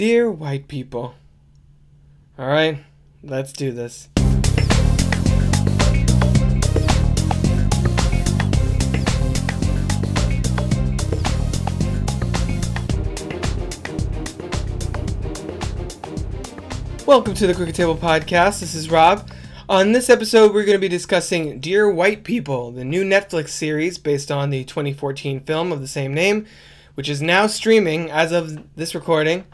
[0.00, 1.14] Dear white people.
[2.38, 2.78] Alright,
[3.22, 4.08] let's do this.
[17.04, 18.60] Welcome to the Crooked Table Podcast.
[18.60, 19.28] This is Rob.
[19.68, 23.98] On this episode, we're going to be discussing Dear White People, the new Netflix series
[23.98, 26.46] based on the 2014 film of the same name,
[26.94, 29.44] which is now streaming as of this recording.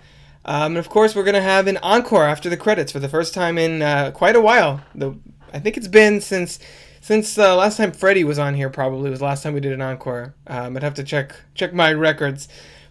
[0.47, 3.09] Um, and of course, we're going to have an encore after the credits for the
[3.09, 4.81] first time in uh, quite a while.
[4.95, 5.19] The,
[5.53, 6.59] I think it's been since
[7.01, 8.71] since uh, last time Freddie was on here.
[8.71, 10.35] Probably was the last time we did an encore.
[10.47, 12.49] Um, I'd have to check check my records.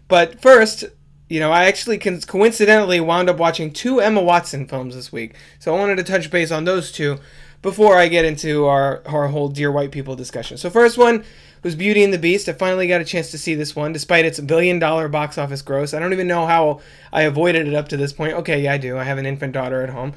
[0.07, 0.83] But first,
[1.29, 5.73] you know, I actually coincidentally wound up watching two Emma Watson films this week, so
[5.73, 7.19] I wanted to touch base on those two
[7.61, 10.57] before I get into our our whole Dear White People discussion.
[10.57, 11.23] So first one
[11.65, 12.47] was Beauty and the Beast.
[12.47, 15.63] I finally got a chance to see this one, despite its billion dollar box office
[15.63, 15.95] gross.
[15.95, 16.79] I don't even know how
[17.11, 18.33] I avoided it up to this point.
[18.33, 18.99] Okay, yeah, I do.
[18.99, 20.13] I have an infant daughter at home.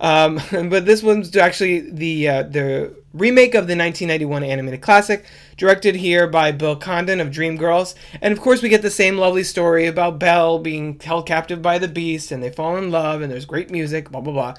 [0.00, 0.40] Um,
[0.70, 5.26] but this one's actually the uh, the remake of the 1991 animated classic,
[5.58, 7.94] directed here by Bill Condon of Dreamgirls.
[8.22, 11.76] And of course, we get the same lovely story about Belle being held captive by
[11.76, 14.54] the beast, and they fall in love, and there's great music, blah blah blah.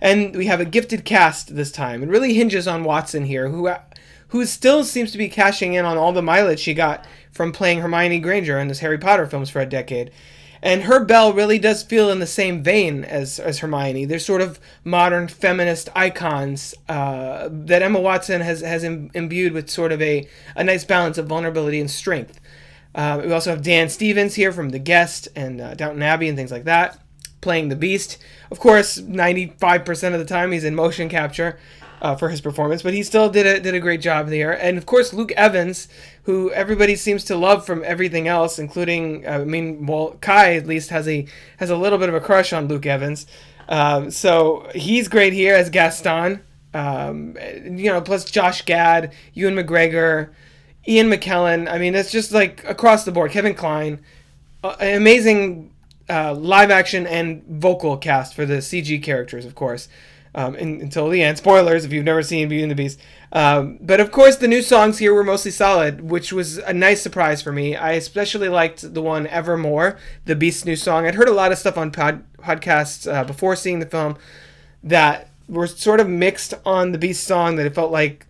[0.00, 2.04] And we have a gifted cast this time.
[2.04, 3.68] It really hinges on Watson here, who
[4.30, 7.80] who still seems to be cashing in on all the mileage she got from playing
[7.80, 10.10] Hermione Granger in those Harry Potter films for a decade.
[10.62, 14.04] And her Belle really does feel in the same vein as, as Hermione.
[14.04, 19.70] They're sort of modern feminist icons uh, that Emma Watson has, has Im- imbued with
[19.70, 22.38] sort of a, a nice balance of vulnerability and strength.
[22.94, 26.36] Uh, we also have Dan Stevens here from The Guest and uh, Downton Abbey and
[26.36, 26.98] things like that,
[27.40, 28.18] playing the Beast.
[28.50, 31.58] Of course, 95% of the time he's in motion capture
[32.00, 34.52] uh, for his performance, but he still did a, did a great job there.
[34.52, 35.88] And of course, Luke Evans,
[36.24, 40.66] who everybody seems to love from everything else, including uh, I mean, well, Kai at
[40.66, 41.26] least has a
[41.58, 43.26] has a little bit of a crush on Luke Evans.
[43.68, 46.42] Um, so he's great here as Gaston.
[46.72, 50.30] Um, you know, plus Josh Gad, Ewan McGregor,
[50.86, 51.70] Ian McKellen.
[51.70, 53.32] I mean, it's just like across the board.
[53.32, 54.00] Kevin Kline,
[54.62, 55.72] uh, amazing
[56.08, 59.88] uh, live action and vocal cast for the CG characters, of course
[60.34, 61.38] um, in, until the end.
[61.38, 63.00] Spoilers if you've never seen Beauty and the Beast.
[63.32, 67.02] Um, but of course, the new songs here were mostly solid, which was a nice
[67.02, 67.76] surprise for me.
[67.76, 71.06] I especially liked the one Evermore, the Beast's new song.
[71.06, 74.16] I'd heard a lot of stuff on pod- podcasts uh, before seeing the film
[74.82, 78.26] that were sort of mixed on the Beast song, that it felt like.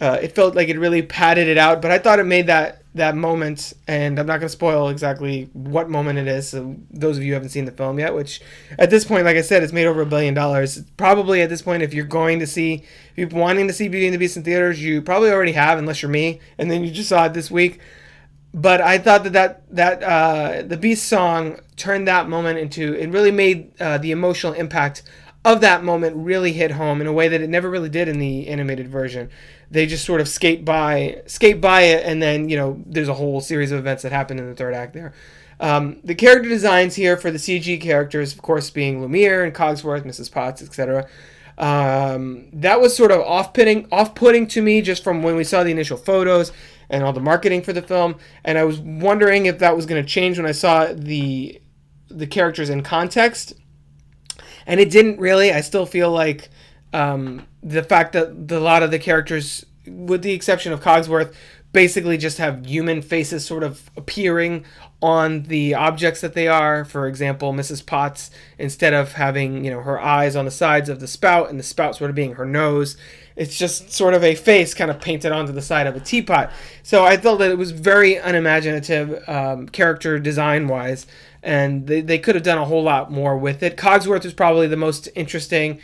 [0.00, 2.81] Uh, it felt like it really padded it out, but I thought it made that
[2.94, 6.48] that moment, and I'm not going to spoil exactly what moment it is.
[6.48, 8.42] So those of you haven't seen the film yet, which
[8.78, 10.82] at this point, like I said, it's made over a billion dollars.
[10.96, 12.84] Probably at this point, if you're going to see,
[13.16, 15.78] if you're wanting to see Beauty and the Beast in theaters, you probably already have,
[15.78, 17.80] unless you're me, and then you just saw it this week.
[18.54, 23.08] But I thought that that that uh, the Beast song turned that moment into it
[23.08, 25.02] really made uh, the emotional impact
[25.44, 28.18] of that moment really hit home in a way that it never really did in
[28.18, 29.30] the animated version.
[29.72, 33.14] They just sort of skate by, skate by it, and then you know there's a
[33.14, 35.12] whole series of events that happen in the third act there.
[35.60, 40.04] Um, the character designs here for the CG characters, of course, being Lumiere and Cogsworth,
[40.04, 40.30] Mrs.
[40.30, 41.06] Potts, etc.
[41.58, 45.70] Um, that was sort of off-putting, off-putting to me just from when we saw the
[45.70, 46.50] initial photos
[46.88, 50.02] and all the marketing for the film, and I was wondering if that was going
[50.02, 51.58] to change when I saw the
[52.08, 53.54] the characters in context
[54.66, 55.52] and it didn't really.
[55.52, 56.50] I still feel like
[56.92, 61.34] um, the fact that the, a lot of the characters, with the exception of Cogsworth,
[61.72, 64.64] basically just have human faces sort of appearing
[65.00, 66.84] on the objects that they are.
[66.84, 67.84] For example, Mrs.
[67.84, 71.58] Potts, instead of having you know her eyes on the sides of the spout and
[71.58, 72.96] the spout sort of being her nose,
[73.36, 76.50] it's just sort of a face kind of painted onto the side of a teapot.
[76.82, 81.06] So I thought that it was very unimaginative um, character design wise
[81.42, 83.76] and they, they could have done a whole lot more with it.
[83.76, 85.80] Cogsworth is probably the most interesting.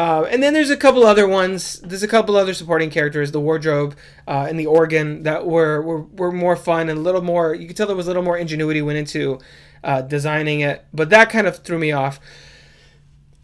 [0.00, 1.78] Uh, and then there's a couple other ones.
[1.80, 3.94] There's a couple other supporting characters, the wardrobe
[4.26, 7.54] uh, and the organ, that were, were were more fun and a little more.
[7.54, 9.40] You could tell there was a little more ingenuity went into
[9.84, 12.18] uh, designing it, but that kind of threw me off.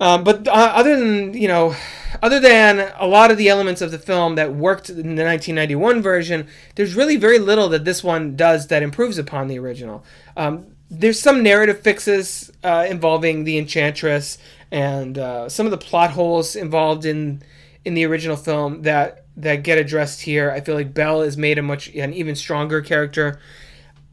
[0.01, 1.77] Um, but uh, other than you know,
[2.23, 6.01] other than a lot of the elements of the film that worked in the 1991
[6.01, 10.07] version, there's really very little that this one does that improves upon the original.
[10.39, 14.39] Um, there's some narrative fixes uh, involving the enchantress
[14.71, 17.43] and uh, some of the plot holes involved in
[17.85, 20.51] in the original film that that get addressed here.
[20.51, 23.39] I feel like Belle is made a much an even stronger character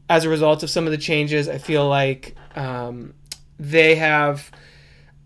[0.08, 1.48] as a result of some of the changes.
[1.48, 3.14] I feel like um,
[3.58, 4.50] they have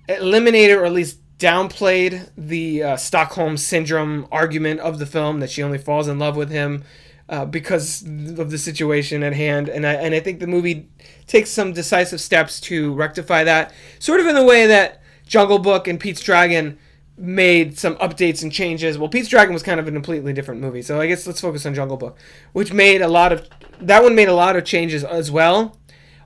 [0.09, 5.63] eliminated or at least downplayed the uh, Stockholm syndrome argument of the film that she
[5.63, 6.85] only falls in love with him
[7.29, 9.69] uh, because of the situation at hand.
[9.69, 10.89] And I and I think the movie
[11.27, 15.87] takes some decisive steps to rectify that, sort of in the way that Jungle Book
[15.87, 16.79] and Pete's Dragon
[17.17, 18.97] made some updates and changes.
[18.97, 21.67] Well, Pete's Dragon was kind of a completely different movie, so I guess let's focus
[21.67, 22.17] on Jungle Book,
[22.53, 23.49] which made a lot of
[23.81, 25.77] that one made a lot of changes as well.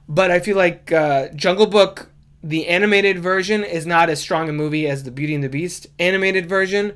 [0.09, 2.11] But I feel like uh, Jungle Book,
[2.43, 5.87] the animated version, is not as strong a movie as the Beauty and the Beast
[5.99, 6.95] animated version.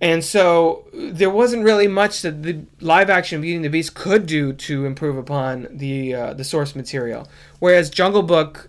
[0.00, 4.26] And so there wasn't really much that the live action Beauty and the Beast could
[4.26, 7.28] do to improve upon the uh, the source material.
[7.60, 8.68] Whereas Jungle Book,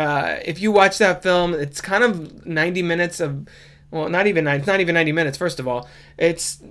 [0.00, 3.46] uh, if you watch that film, it's kind of 90 minutes of,
[3.90, 5.36] well, not even it's not even 90 minutes.
[5.36, 6.62] First of all, it's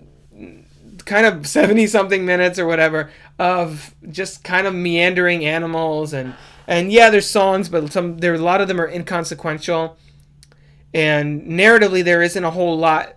[1.05, 6.33] kind of 70 something minutes or whatever of just kind of meandering animals and
[6.65, 9.97] and yeah, there's songs, but some there a lot of them are inconsequential.
[10.91, 13.15] And narratively, there isn't a whole lot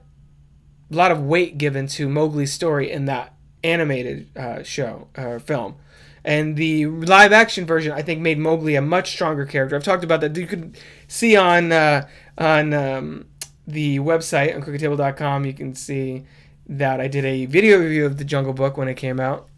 [0.91, 5.39] a lot of weight given to Mowgli's story in that animated uh, show or uh,
[5.39, 5.77] film.
[6.25, 9.75] And the live action version, I think, made Mowgli a much stronger character.
[9.75, 10.37] I've talked about that.
[10.37, 10.75] You can
[11.09, 12.07] see on uh,
[12.39, 13.27] on um,
[13.67, 15.45] the website on crookedtable.com.
[15.45, 16.25] You can see
[16.69, 19.49] that I did a video review of the Jungle Book when it came out,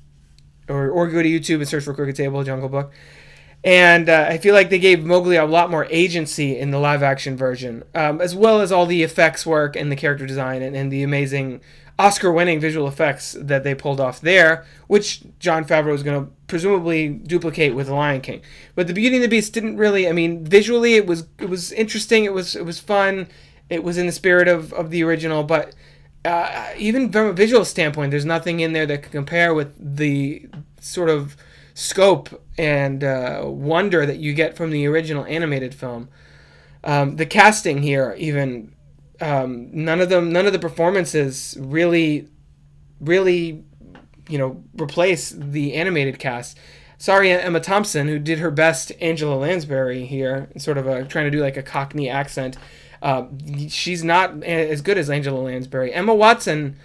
[0.68, 2.92] or or go to YouTube and search for Crooked Table Jungle Book.
[3.62, 7.02] And uh, I feel like they gave Mowgli a lot more agency in the live
[7.02, 10.76] action version, um, as well as all the effects work and the character design and,
[10.76, 11.62] and the amazing
[11.98, 16.32] Oscar winning visual effects that they pulled off there, which Jon Favreau is going to
[16.48, 18.42] presumably duplicate with The Lion King.
[18.74, 21.70] But The Beauty and the Beast didn't really, I mean, visually it was it was
[21.72, 23.28] interesting, it was it was fun,
[23.70, 25.74] it was in the spirit of, of the original, but
[26.24, 30.48] uh, even from a visual standpoint, there's nothing in there that can compare with the
[30.80, 31.36] sort of
[31.74, 36.08] scope and uh, wonder that you get from the original animated film.
[36.82, 38.73] Um, the casting here, even
[39.20, 42.28] um, none of them, none of the performances really,
[43.00, 43.64] really,
[44.28, 46.58] you know, replace the animated cast.
[46.98, 51.30] Sorry, Emma Thompson, who did her best Angela Lansbury here, sort of a, trying to
[51.30, 52.56] do like a Cockney accent.
[53.02, 53.26] Uh,
[53.68, 55.92] she's not as good as Angela Lansbury.
[55.92, 56.76] Emma Watson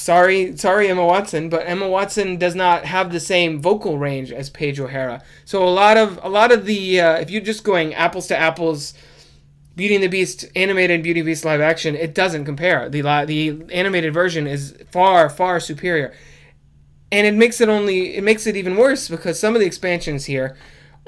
[0.00, 4.50] sorry, sorry, Emma Watson, but Emma Watson does not have the same vocal range as
[4.50, 5.22] Paige O'Hara.
[5.44, 8.36] So a lot of a lot of the uh, if you're just going apples to
[8.36, 8.94] apples,
[9.78, 12.88] Beauty and the Beast animated and Beauty and Beast live action, it doesn't compare.
[12.88, 16.12] The the animated version is far far superior,
[17.12, 20.24] and it makes it only it makes it even worse because some of the expansions
[20.24, 20.56] here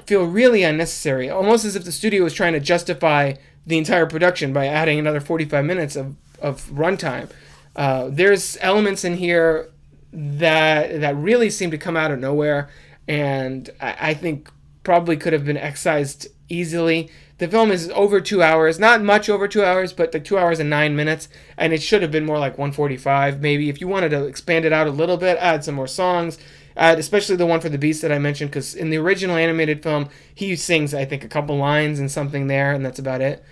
[0.07, 3.35] feel really unnecessary, almost as if the studio was trying to justify
[3.67, 7.29] the entire production by adding another 45 minutes of, of runtime.
[7.75, 9.69] Uh, there's elements in here
[10.13, 12.71] that that really seem to come out of nowhere,
[13.09, 14.49] and I, I think
[14.85, 17.11] probably could have been excised easily.
[17.41, 20.61] The film is over two hours, not much over two hours, but the two hours
[20.61, 21.27] and nine minutes,
[21.57, 23.71] and it should have been more like 145 maybe.
[23.71, 26.37] If you wanted to expand it out a little bit, add some more songs,
[26.77, 29.83] add especially the one for the Beast that I mentioned, because in the original animated
[29.83, 33.43] film, he sings I think a couple lines and something there, and that's about it.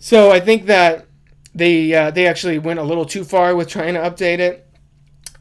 [0.00, 1.04] So I think that
[1.54, 4.66] they uh, they actually went a little too far with trying to update it.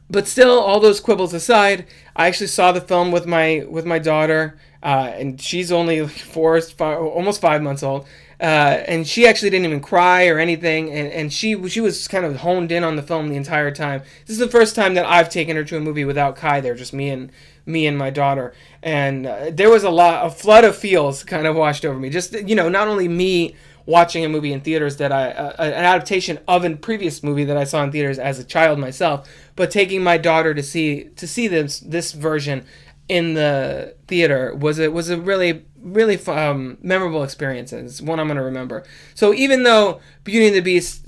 [0.09, 3.99] But still, all those quibbles aside, I actually saw the film with my with my
[3.99, 8.07] daughter, uh, and she's only four, five, almost five months old.
[8.39, 12.23] Uh, and she actually didn't even cry or anything, and, and she she was kind
[12.23, 13.99] of honed in on the film the entire time.
[14.27, 16.75] This is the first time that I've taken her to a movie without Kai there,
[16.75, 17.31] just me and
[17.65, 18.53] me and my daughter,
[18.83, 22.11] and uh, there was a lot, a flood of feels kind of washed over me.
[22.11, 23.55] Just you know, not only me
[23.87, 27.57] watching a movie in theaters that I uh, an adaptation of a previous movie that
[27.57, 31.25] I saw in theaters as a child myself, but taking my daughter to see to
[31.25, 32.65] see this this version
[33.09, 37.71] in the theater was it was a really really um, memorable experience.
[37.71, 38.83] It's one I'm going to remember.
[39.15, 41.07] So even though Beauty and the Beast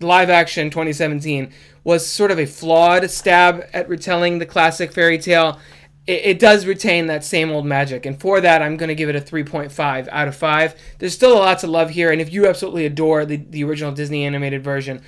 [0.00, 1.52] live action 2017
[1.84, 5.58] was sort of a flawed stab at retelling the classic fairy tale
[6.06, 8.06] it, it does retain that same old magic.
[8.06, 10.74] And for that, I'm going to give it a 3.5 out of 5.
[10.98, 12.12] There's still a lot to love here.
[12.12, 15.02] And if you absolutely adore the, the original Disney animated version,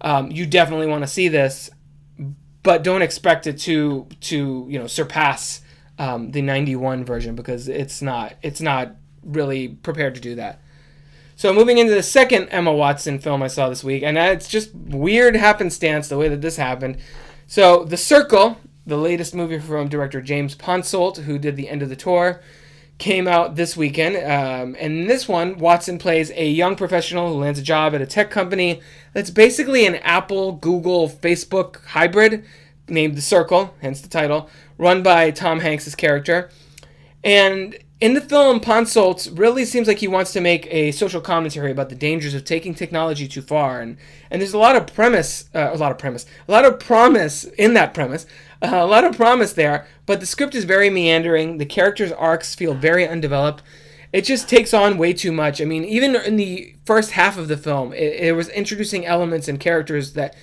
[0.00, 1.70] um, you definitely want to see this.
[2.62, 5.60] But don't expect it to to you know surpass
[5.98, 10.60] um, the 91 version because it's not it's not really prepared to do that.
[11.36, 14.74] So moving into the second Emma Watson film I saw this week, and it's just
[14.74, 16.98] weird happenstance the way that this happened.
[17.46, 21.88] So The Circle the latest movie from director James Ponsoldt, who did The End of
[21.88, 22.42] the Tour,
[22.98, 24.16] came out this weekend.
[24.16, 28.02] Um, and in this one, Watson plays a young professional who lands a job at
[28.02, 28.80] a tech company
[29.12, 32.44] that's basically an Apple, Google, Facebook hybrid
[32.88, 36.50] named The Circle, hence the title, run by Tom Hanks' character.
[37.22, 41.70] And in the film, Ponsoldt really seems like he wants to make a social commentary
[41.70, 43.96] about the dangers of taking technology too far, and
[44.30, 47.44] and there's a lot of premise, uh, a lot of premise, a lot of promise
[47.44, 48.26] in that premise
[48.62, 51.58] Uh, a lot of promise there, but the script is very meandering.
[51.58, 53.62] The characters' arcs feel very undeveloped.
[54.10, 55.60] It just takes on way too much.
[55.60, 59.48] I mean, even in the first half of the film, it, it was introducing elements
[59.48, 60.34] and characters that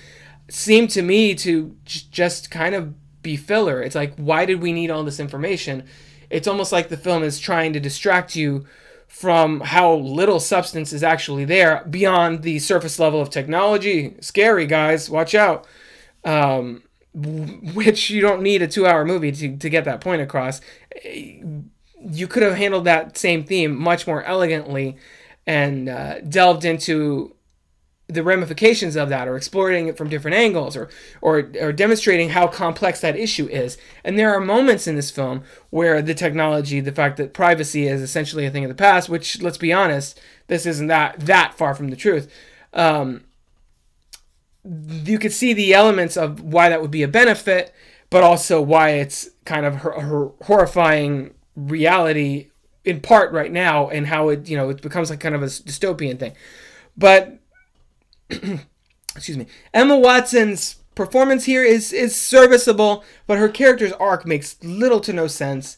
[0.48, 3.82] seemed to me to j- just kind of be filler.
[3.82, 5.84] It's like, why did we need all this information?
[6.30, 8.66] It's almost like the film is trying to distract you
[9.06, 14.16] from how little substance is actually there beyond the surface level of technology.
[14.20, 15.66] Scary, guys, watch out.
[16.24, 16.82] Um,
[17.14, 20.60] which you don't need a two hour movie to, to get that point across.
[21.04, 24.96] You could have handled that same theme much more elegantly
[25.46, 27.34] and uh, delved into
[28.12, 30.88] the ramifications of that or exploring it from different angles or,
[31.20, 33.78] or or demonstrating how complex that issue is.
[34.04, 38.00] And there are moments in this film where the technology the fact that privacy is
[38.00, 41.74] essentially a thing of the past which let's be honest this isn't that that far
[41.74, 42.32] from the truth.
[42.72, 43.24] Um,
[44.64, 47.74] you could see the elements of why that would be a benefit
[48.10, 52.50] but also why it's kind of her, her horrifying reality
[52.84, 55.46] in part right now and how it you know it becomes like kind of a
[55.46, 56.32] dystopian thing.
[56.96, 57.38] But
[59.16, 65.00] excuse me, Emma Watson's performance here is is serviceable, but her character's arc makes little
[65.00, 65.76] to no sense.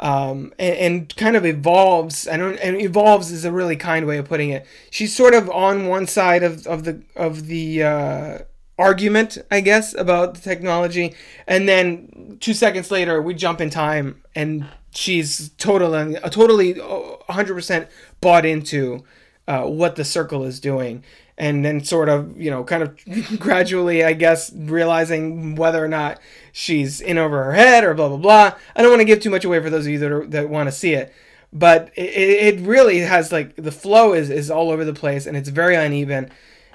[0.00, 2.28] Um, and, and, kind of evolves.
[2.28, 2.56] I don't.
[2.58, 4.64] And evolves is a really kind way of putting it.
[4.90, 8.38] She's sort of on one side of, of the of the uh,
[8.78, 11.16] argument, I guess, about the technology,
[11.48, 16.80] and then two seconds later we jump in time, and she's totally, totally,
[17.28, 17.88] hundred percent
[18.20, 19.02] bought into
[19.48, 21.02] uh, what the circle is doing
[21.38, 26.20] and then sort of you know kind of gradually i guess realizing whether or not
[26.52, 28.52] she's in over her head or blah blah blah.
[28.74, 30.66] I don't want to give too much away for those of you that, that want
[30.66, 31.14] to see it
[31.52, 35.36] but it, it really has like the flow is, is all over the place and
[35.36, 36.30] it's very uneven.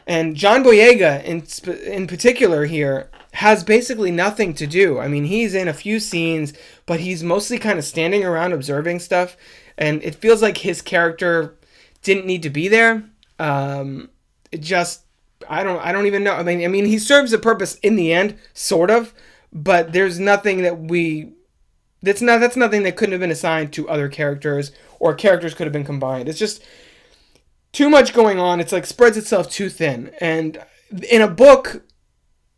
[0.08, 1.43] And john boyega in,
[1.84, 5.00] in particular here has basically nothing to do.
[5.00, 6.53] I mean he's in a few scenes
[6.86, 9.36] but he's mostly kind of standing around observing stuff
[9.77, 11.55] and it feels like his character
[12.03, 13.03] didn't need to be there.
[13.39, 14.10] Um,
[14.60, 15.03] just
[15.50, 16.33] I don't I don't even know.
[16.33, 19.13] I mean I mean he serves a purpose in the end, sort of,
[19.51, 21.33] but there's nothing that we
[22.01, 25.65] that's not that's nothing that couldn't have been assigned to other characters or characters could
[25.65, 26.29] have been combined.
[26.29, 26.63] It's just
[27.72, 28.60] too much going on.
[28.60, 30.12] It's like spreads itself too thin.
[30.19, 30.63] And
[31.10, 31.83] in a book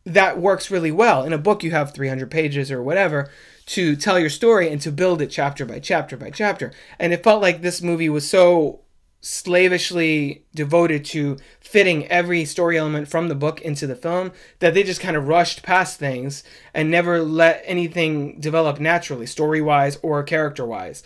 [0.05, 1.23] that works really well.
[1.23, 3.29] In a book you have 300 pages or whatever
[3.67, 6.71] to tell your story and to build it chapter by chapter by chapter.
[6.99, 8.81] And it felt like this movie was so
[9.25, 14.83] slavishly devoted to fitting every story element from the book into the film that they
[14.83, 16.43] just kind of rushed past things
[16.75, 21.01] and never let anything develop naturally, story wise or character wise.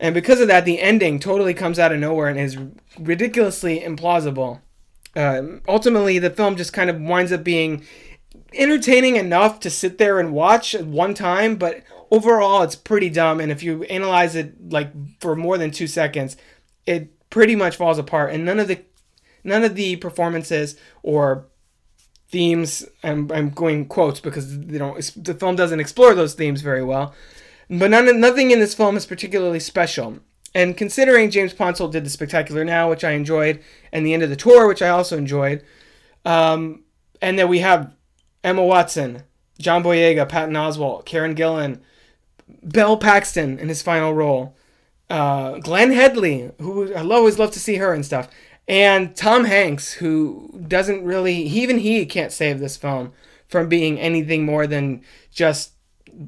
[0.00, 2.56] And because of that, the ending totally comes out of nowhere and is
[2.98, 4.60] ridiculously implausible.
[5.14, 7.84] Um, ultimately, the film just kind of winds up being
[8.54, 13.40] entertaining enough to sit there and watch at one time, but overall, it's pretty dumb.
[13.40, 14.90] And if you analyze it like
[15.20, 16.38] for more than two seconds,
[16.86, 18.80] it pretty much falls apart, and none of the
[19.44, 21.44] none of the performances or
[22.30, 26.82] themes I'm, I'm going quotes because you know the film doesn't explore those themes very
[26.82, 27.14] well
[27.68, 30.20] but none, nothing in this film is particularly special.
[30.54, 33.62] And considering james ponsoldt did the spectacular now which i enjoyed
[33.92, 35.62] and the end of the tour which i also enjoyed
[36.24, 36.84] um,
[37.20, 37.94] and then we have
[38.42, 39.24] emma watson
[39.58, 41.80] john boyega patton oswalt karen gillan
[42.66, 44.55] bill paxton in his final role
[45.10, 48.28] uh, Glenne Headly, who I always love to see her and stuff,
[48.68, 53.12] and Tom Hanks, who doesn't really, even he can't save this film
[53.48, 55.72] from being anything more than just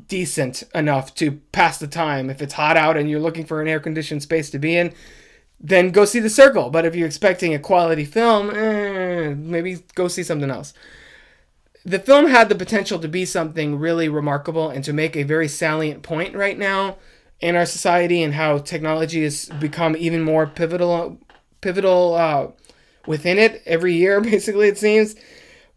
[0.07, 2.31] decent enough to pass the time.
[2.31, 4.93] If it's hot out and you're looking for an air conditioned space to be in,
[5.59, 6.71] then go see The Circle.
[6.71, 10.75] But if you're expecting a quality film, eh, maybe go see something else.
[11.85, 15.49] The film had the potential to be something really remarkable and to make a very
[15.49, 16.99] salient point right now
[17.41, 21.19] in our society and how technology has become even more pivotal
[21.61, 22.49] pivotal uh,
[23.07, 25.15] within it every year basically it seems.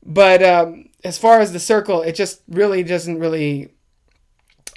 [0.03, 3.73] But um, as far as the circle it just really doesn't really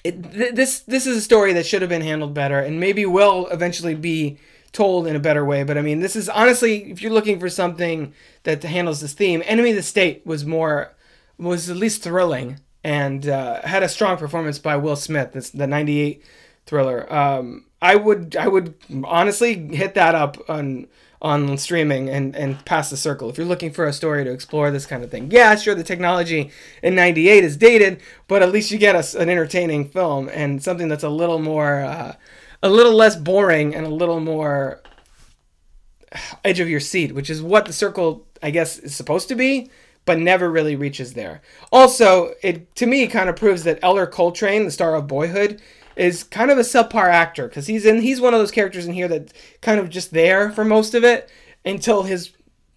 [0.02, 3.06] it, th- this this is a story that should have been handled better and maybe
[3.06, 4.38] will eventually be
[4.72, 5.62] told in a better way.
[5.62, 8.12] But i mean this is honestly if you're looking for something
[8.42, 10.92] that handles this theme enemy of the state was more
[11.38, 15.66] was at least thrilling and uh, had a strong performance by will smith this, the
[15.66, 16.22] 98
[16.66, 17.12] thriller.
[17.12, 20.86] Um, I would I would honestly hit that up on
[21.22, 24.70] on streaming and and pass the circle if you're looking for a story to explore
[24.70, 25.30] this kind of thing.
[25.30, 26.50] Yeah, sure, the technology
[26.82, 30.88] in '98 is dated, but at least you get a, an entertaining film and something
[30.88, 32.14] that's a little more uh,
[32.62, 34.80] a little less boring and a little more
[36.44, 39.70] edge of your seat, which is what the circle I guess is supposed to be.
[40.06, 41.40] but never really reaches there.
[41.72, 45.62] Also, it to me kind of proves that Ellar Coltrane, the star of Boyhood,
[45.96, 48.92] is kind of a subpar actor because he's in he's one of those characters in
[48.94, 51.30] here that kind of just there for most of it
[51.64, 52.30] until his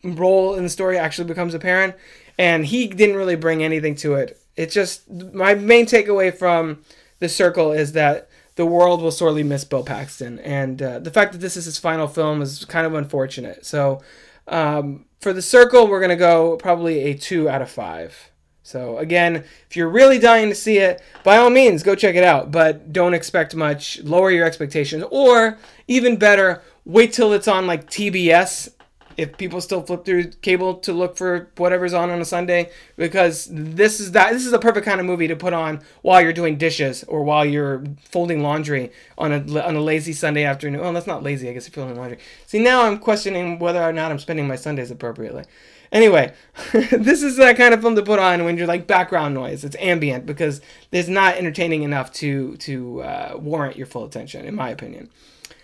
[0.04, 1.96] role in the story actually becomes apparent
[2.38, 4.40] and he didn't really bring anything to it.
[4.56, 6.84] It just my main takeaway from
[7.20, 11.32] the circle is that the world will sorely miss bill paxton and uh, the fact
[11.32, 13.66] that this is his final film is kind of unfortunate.
[13.66, 14.02] So
[14.48, 18.32] um, for the circle we're going to go probably a two out of five
[18.68, 22.24] so again, if you're really dying to see it, by all means go check it
[22.26, 24.04] out, but don't expect much.
[24.04, 25.58] Lower your expectations or
[25.88, 28.72] even better, wait till it's on like TBS
[29.16, 33.48] if people still flip through cable to look for whatever's on on a Sunday because
[33.50, 36.34] this is that this is a perfect kind of movie to put on while you're
[36.34, 40.82] doing dishes or while you're folding laundry on a on a lazy Sunday afternoon.
[40.84, 41.50] Oh, that's not lazy.
[41.50, 42.20] I guess you're folding laundry.
[42.48, 45.46] See, now I'm questioning whether or not I'm spending my Sundays appropriately.
[45.91, 46.34] Anyway,
[46.74, 49.63] this is that kind of film to put on when you're like background noise.
[49.63, 54.56] It's ambient because it's not entertaining enough to to uh, warrant your full attention, in
[54.56, 55.10] my opinion.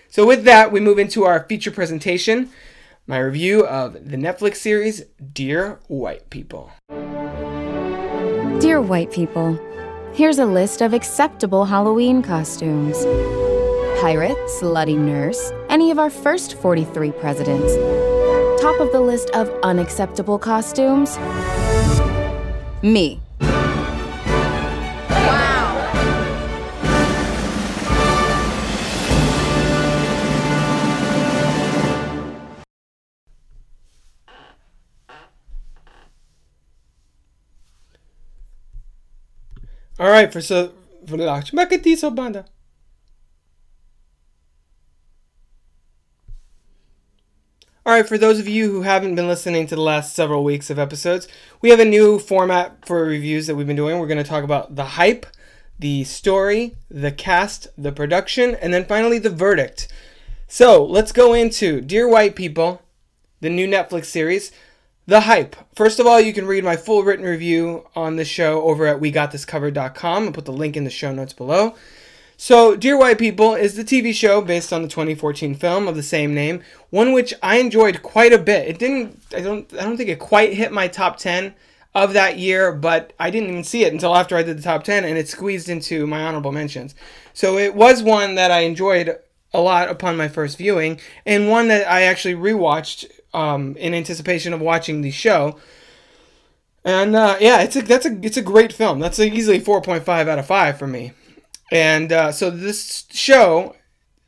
[0.10, 2.50] So with that, we move into our feature presentation,
[3.08, 5.04] my review of the Netflix series
[5.34, 6.72] Dear White People.
[8.60, 9.60] Dear White People,
[10.14, 13.04] here's a list of acceptable Halloween costumes.
[14.00, 17.74] Pirate, slutty nurse, any of our first 43 presidents
[18.64, 21.18] top of the list of unacceptable costumes?
[22.82, 23.20] Me.
[40.00, 40.72] All right, for so
[41.06, 41.26] for the
[42.12, 42.46] banda.
[47.86, 50.70] All right, for those of you who haven't been listening to the last several weeks
[50.70, 51.28] of episodes,
[51.60, 54.00] we have a new format for reviews that we've been doing.
[54.00, 55.26] We're going to talk about the hype,
[55.78, 59.92] the story, the cast, the production, and then finally the verdict.
[60.48, 62.82] So let's go into Dear White People,
[63.42, 64.54] the new Netflix series.
[65.06, 65.58] The hype.
[65.76, 69.02] First of all, you can read my full written review on the show over at
[69.02, 70.24] wegotThiscovered.com.
[70.24, 71.76] I'll put the link in the show notes below.
[72.46, 76.04] So, Dear White People is the TV show based on the 2014 film of the
[76.04, 78.68] same name, one which I enjoyed quite a bit.
[78.68, 81.56] It didn't I don't I don't think it quite hit my top 10
[81.96, 84.84] of that year, but I didn't even see it until after I did the top
[84.84, 86.96] 10 and it squeezed into my honorable mentions.
[87.34, 89.18] So, it was one that I enjoyed
[89.54, 94.52] a lot upon my first viewing and one that I actually rewatched um, in anticipation
[94.52, 95.58] of watching the show.
[96.84, 99.00] And uh, yeah, it's a that's a it's a great film.
[99.00, 101.14] That's a easily 4.5 out of 5 for me.
[101.72, 103.76] And uh, so this show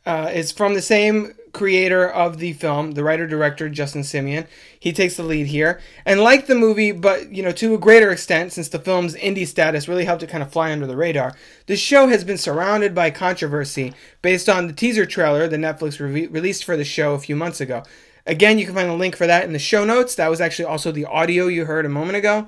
[0.05, 4.45] uh, is from the same creator of the film, the writer director Justin Simien.
[4.77, 8.11] He takes the lead here, and like the movie, but you know to a greater
[8.11, 11.33] extent, since the film's indie status really helped it kind of fly under the radar.
[11.65, 16.27] The show has been surrounded by controversy based on the teaser trailer that Netflix re-
[16.27, 17.83] released for the show a few months ago.
[18.27, 20.15] Again, you can find a link for that in the show notes.
[20.15, 22.47] That was actually also the audio you heard a moment ago.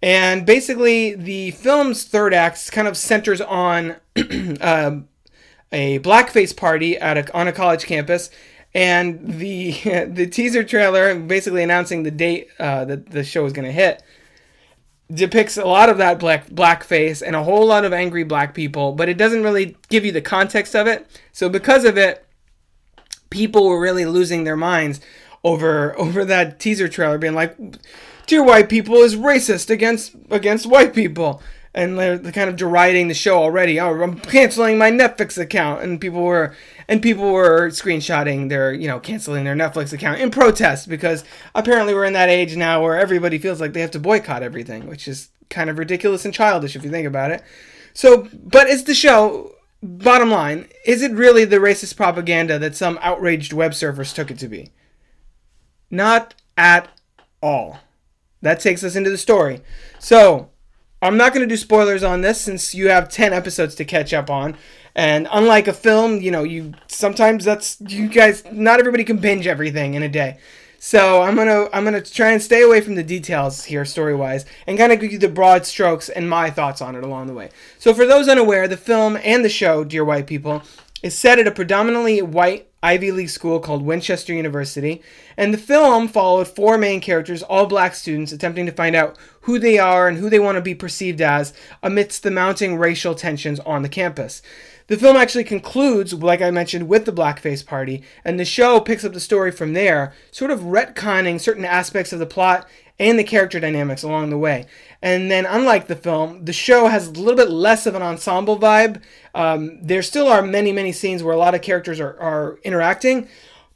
[0.00, 5.00] And basically, the film's third act kind of centers on uh,
[5.72, 8.30] a blackface party at a, on a college campus,
[8.74, 9.72] and the
[10.08, 14.02] the teaser trailer, basically announcing the date uh, that the show is going to hit,
[15.12, 18.92] depicts a lot of that black blackface and a whole lot of angry black people,
[18.92, 21.06] but it doesn't really give you the context of it.
[21.32, 22.24] So because of it,
[23.30, 25.00] people were really losing their minds
[25.42, 27.56] over over that teaser trailer, being like
[28.28, 31.42] dear white people is racist against against white people.
[31.74, 33.80] And they're, kind of deriding the show already.
[33.80, 35.82] Oh i'm canceling my netflix account.
[35.82, 36.54] And people were
[36.86, 41.94] and people were screenshotting their you know canceling their netflix account in protest because apparently
[41.94, 45.08] we're in that age now where everybody feels like they have to boycott everything which
[45.08, 47.42] is kind of ridiculous and childish if you think about it.
[47.94, 52.98] So but it's the show bottom line is it really the racist propaganda that some
[53.02, 54.70] outraged web surfers took it to be?
[55.90, 56.88] Not at
[57.40, 57.78] all
[58.42, 59.60] that takes us into the story.
[59.98, 60.50] So,
[61.00, 64.12] I'm not going to do spoilers on this since you have 10 episodes to catch
[64.12, 64.56] up on.
[64.96, 69.46] And unlike a film, you know, you sometimes that's you guys not everybody can binge
[69.46, 70.38] everything in a day.
[70.80, 73.84] So, I'm going to I'm going to try and stay away from the details here
[73.84, 77.26] story-wise and kind of give you the broad strokes and my thoughts on it along
[77.26, 77.50] the way.
[77.78, 80.62] So, for those unaware, the film and the show Dear White People
[81.02, 85.02] is set at a predominantly white Ivy League school called Winchester University,
[85.36, 89.58] and the film followed four main characters, all black students, attempting to find out who
[89.58, 93.58] they are and who they want to be perceived as amidst the mounting racial tensions
[93.60, 94.42] on the campus.
[94.86, 99.04] The film actually concludes, like I mentioned, with the blackface party, and the show picks
[99.04, 102.66] up the story from there, sort of retconning certain aspects of the plot
[102.98, 104.66] and the character dynamics along the way.
[105.00, 108.58] And then, unlike the film, the show has a little bit less of an ensemble
[108.58, 109.00] vibe.
[109.34, 113.28] Um, there still are many, many scenes where a lot of characters are, are interacting,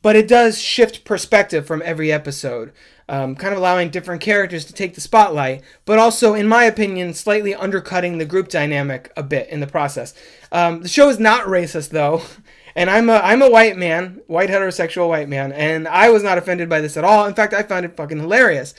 [0.03, 2.73] but it does shift perspective from every episode,
[3.09, 7.15] um, kind of allowing different characters to take the spotlight, but also, in my opinion,
[7.15, 10.15] slightly undercutting the group dynamic a bit in the process.
[10.51, 12.23] Um, the show is not racist, though.
[12.75, 16.39] And I'm a I'm a white man, white heterosexual white man, and I was not
[16.39, 17.27] offended by this at all.
[17.27, 18.73] In fact, I found it fucking hilarious.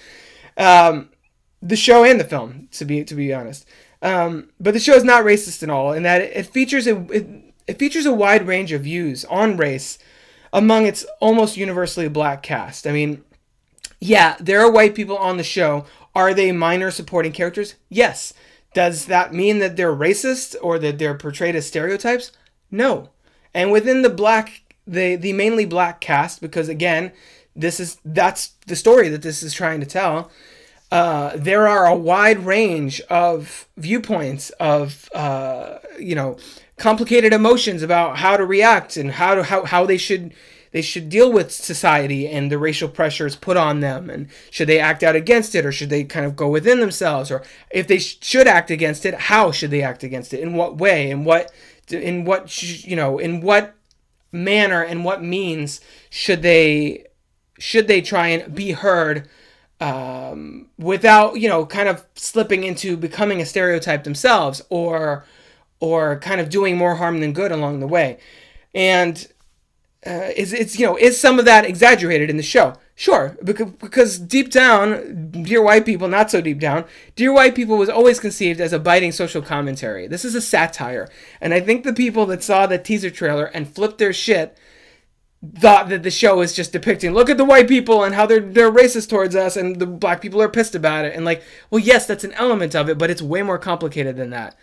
[0.58, 1.10] Um,
[1.64, 3.66] the show and the film, to be to be honest.
[4.02, 7.28] Um, but the show is not racist at all, in that it features a it,
[7.66, 9.98] it features a wide range of views on race
[10.52, 12.86] among its almost universally black cast.
[12.86, 13.24] I mean,
[14.00, 15.86] yeah, there are white people on the show.
[16.14, 17.76] Are they minor supporting characters?
[17.90, 18.34] Yes.
[18.74, 22.32] Does that mean that they're racist or that they're portrayed as stereotypes?
[22.70, 23.10] No.
[23.54, 27.14] And within the black the the mainly black cast because again,
[27.56, 30.30] this is that's the story that this is trying to tell.
[30.94, 36.38] Uh, there are a wide range of viewpoints of uh, you know
[36.78, 40.36] complicated emotions about how to react and how to how, how they should
[40.70, 44.80] they should deal with society and the racial pressures put on them and should they
[44.80, 47.98] act out against it or should they kind of go within themselves or if they
[47.98, 50.42] sh- should act against it how should they act against it?
[50.42, 51.10] In what way?
[51.10, 51.52] In what
[51.90, 53.74] in what you know in what
[54.32, 57.08] manner and what means should they
[57.58, 59.28] should they try and be heard
[59.84, 65.26] um, without you know kind of slipping into becoming a stereotype themselves or
[65.80, 68.18] or kind of doing more harm than good along the way
[68.74, 69.28] and
[70.08, 73.72] uh, is it's you know is some of that exaggerated in the show Sure, because,
[73.72, 78.20] because deep down, Dear White People, not so deep down, Dear White People was always
[78.20, 80.08] conceived as a biting social commentary.
[80.08, 81.10] This is a satire.
[81.42, 84.56] And I think the people that saw the teaser trailer and flipped their shit
[85.58, 88.40] thought that the show is just depicting look at the white people and how they're
[88.40, 91.80] they're racist towards us and the black people are pissed about it and like well
[91.80, 94.56] yes that's an element of it but it's way more complicated than that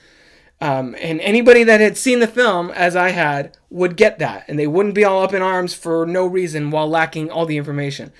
[0.60, 4.58] um, and anybody that had seen the film, as I had, would get that, and
[4.58, 8.12] they wouldn't be all up in arms for no reason while lacking all the information.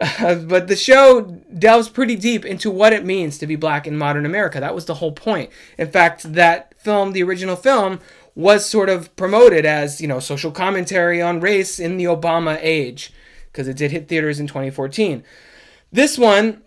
[0.00, 1.22] Uh, but the show
[1.58, 4.60] delves pretty deep into what it means to be black in modern America.
[4.60, 5.50] That was the whole point.
[5.76, 7.98] In fact, that film, the original film,
[8.34, 13.12] was sort of promoted as, you know, social commentary on race in the Obama age,
[13.52, 15.22] because it did hit theaters in 2014.
[15.92, 16.62] This one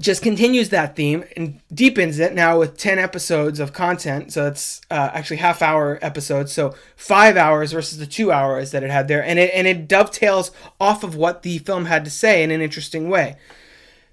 [0.00, 4.32] just continues that theme and deepens it now with 10 episodes of content.
[4.32, 6.52] So it's uh, actually half hour episodes.
[6.52, 9.22] So five hours versus the two hours that it had there.
[9.22, 12.60] And it, and it dovetails off of what the film had to say in an
[12.60, 13.36] interesting way.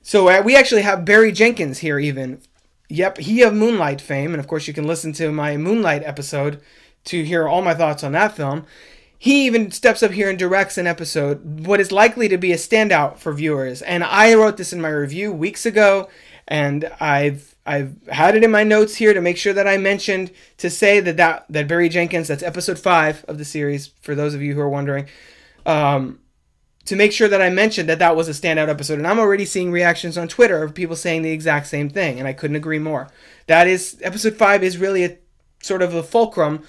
[0.02, 2.42] So uh, we actually have Barry Jenkins here, even.
[2.90, 4.34] Yep, he of Moonlight fame.
[4.34, 6.62] And of course, you can listen to my Moonlight episode
[7.06, 8.66] to hear all my thoughts on that film.
[9.18, 12.58] He even steps up here and directs an episode, what is likely to be a
[12.58, 13.82] standout for viewers.
[13.82, 16.10] And I wrote this in my review weeks ago,
[16.48, 20.32] and I've I've had it in my notes here to make sure that I mentioned
[20.58, 24.36] to say that that, that Barry Jenkins, that's episode five of the series, for those
[24.36, 25.08] of you who are wondering,
[25.66, 26.20] um,
[26.86, 29.00] to make sure that I mentioned that that was a standout episode.
[29.00, 32.28] And I'm already seeing reactions on Twitter of people saying the exact same thing, and
[32.28, 33.10] I couldn't agree more.
[33.48, 35.18] That is, episode five is really a
[35.62, 36.64] sort of a fulcrum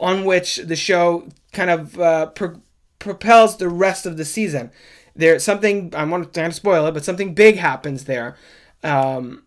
[0.00, 2.60] on which the show kind of uh, pro-
[2.98, 4.70] propels the rest of the season.
[5.14, 8.36] There's something I'm not going to spoil it, but something big happens there
[8.82, 9.42] um,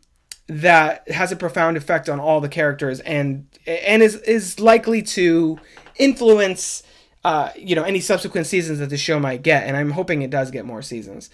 [0.47, 5.59] that has a profound effect on all the characters and and is is likely to
[5.97, 6.83] influence
[7.23, 9.63] uh, you know any subsequent seasons that the show might get.
[9.63, 11.29] And I'm hoping it does get more seasons.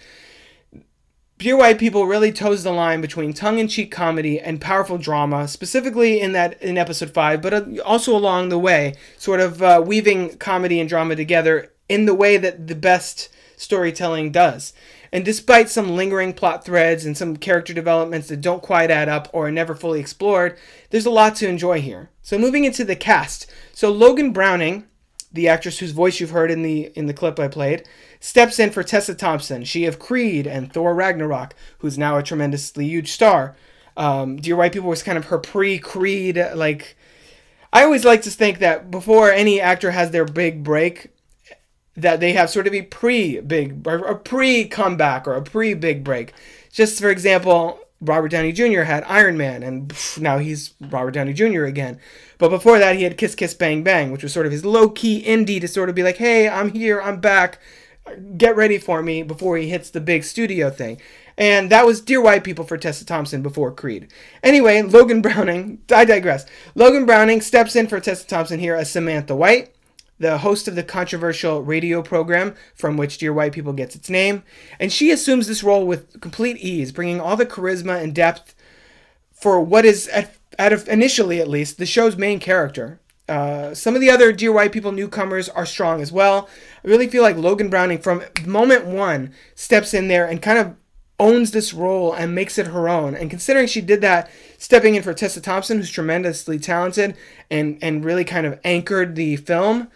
[1.38, 6.32] Dear White People really toes the line between tongue-in-cheek comedy and powerful drama, specifically in
[6.32, 10.80] that in episode five, but uh, also along the way, sort of uh, weaving comedy
[10.80, 14.72] and drama together in the way that the best storytelling does.
[15.12, 19.28] And despite some lingering plot threads and some character developments that don't quite add up
[19.32, 20.58] or are never fully explored,
[20.90, 22.10] there's a lot to enjoy here.
[22.20, 24.86] So moving into the cast, so Logan Browning,
[25.32, 27.86] the actress whose voice you've heard in the in the clip I played
[28.20, 32.86] steps in for Tessa Thompson, she of Creed and Thor Ragnarok, who's now a tremendously
[32.86, 33.56] huge star.
[33.96, 36.96] Um, Dear White People was kind of her pre-Creed, like.
[37.70, 41.08] I always like to think that before any actor has their big break,
[41.94, 46.32] that they have sort of a pre-big, or a pre-comeback or a pre-big break.
[46.72, 48.82] Just for example, Robert Downey Jr.
[48.82, 51.64] had Iron Man, and now he's Robert Downey Jr.
[51.64, 51.98] again.
[52.38, 54.88] But before that, he had Kiss Kiss Bang Bang, which was sort of his low
[54.88, 57.58] key indie to sort of be like, hey, I'm here, I'm back
[58.36, 61.00] get ready for me before he hits the big studio thing.
[61.36, 64.12] And that was Dear White People for Tessa Thompson before Creed.
[64.42, 66.46] Anyway, Logan Browning, I digress.
[66.74, 69.74] Logan Browning steps in for Tessa Thompson here as Samantha White.
[70.18, 74.42] The host of the controversial radio program from which Dear White People gets its name,
[74.78, 78.54] and she assumes this role with complete ease, bringing all the charisma and depth
[79.32, 83.00] for what is, at, at initially at least, the show's main character.
[83.28, 86.48] Uh, some of the other Dear White People newcomers are strong as well.
[86.84, 90.74] I really feel like Logan Browning, from moment one, steps in there and kind of
[91.20, 93.14] owns this role and makes it her own.
[93.14, 97.16] And considering she did that, stepping in for Tessa Thompson, who's tremendously talented
[97.50, 99.88] and and really kind of anchored the film,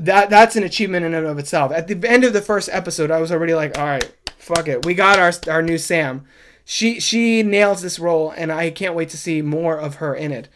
[0.00, 1.72] that that's an achievement in and of itself.
[1.72, 4.84] At the end of the first episode, I was already like, all right, fuck it,
[4.84, 6.24] we got our our new Sam.
[6.64, 10.32] She she nails this role, and I can't wait to see more of her in
[10.32, 10.48] it.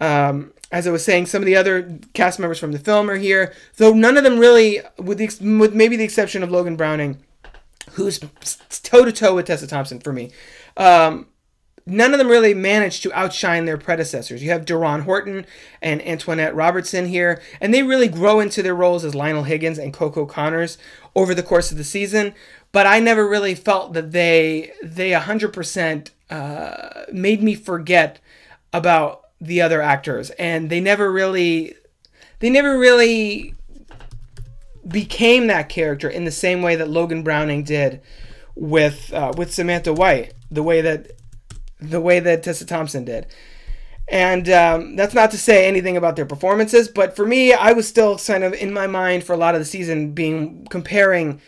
[0.00, 3.16] Um, as I was saying, some of the other cast members from the film are
[3.16, 5.26] here, though none of them really, with the
[5.58, 7.18] with maybe the exception of Logan Browning,
[7.92, 8.18] who's
[8.82, 10.32] toe to toe with Tessa Thompson for me.
[10.76, 11.26] Um,
[11.86, 14.42] none of them really managed to outshine their predecessors.
[14.42, 15.46] You have Deron Horton
[15.80, 19.92] and Antoinette Robertson here, and they really grow into their roles as Lionel Higgins and
[19.92, 20.78] Coco Connors
[21.14, 22.34] over the course of the season.
[22.70, 28.20] But I never really felt that they they 100% uh, made me forget
[28.72, 31.74] about the other actors, and they never really
[32.38, 33.54] they never really
[34.86, 38.00] became that character in the same way that Logan Browning did
[38.54, 41.12] with uh, with Samantha White, the way that
[41.90, 43.26] the way that Tessa Thompson did.
[44.08, 47.88] And um, that's not to say anything about their performances, but for me, I was
[47.88, 51.40] still kind of in my mind for a lot of the season being comparing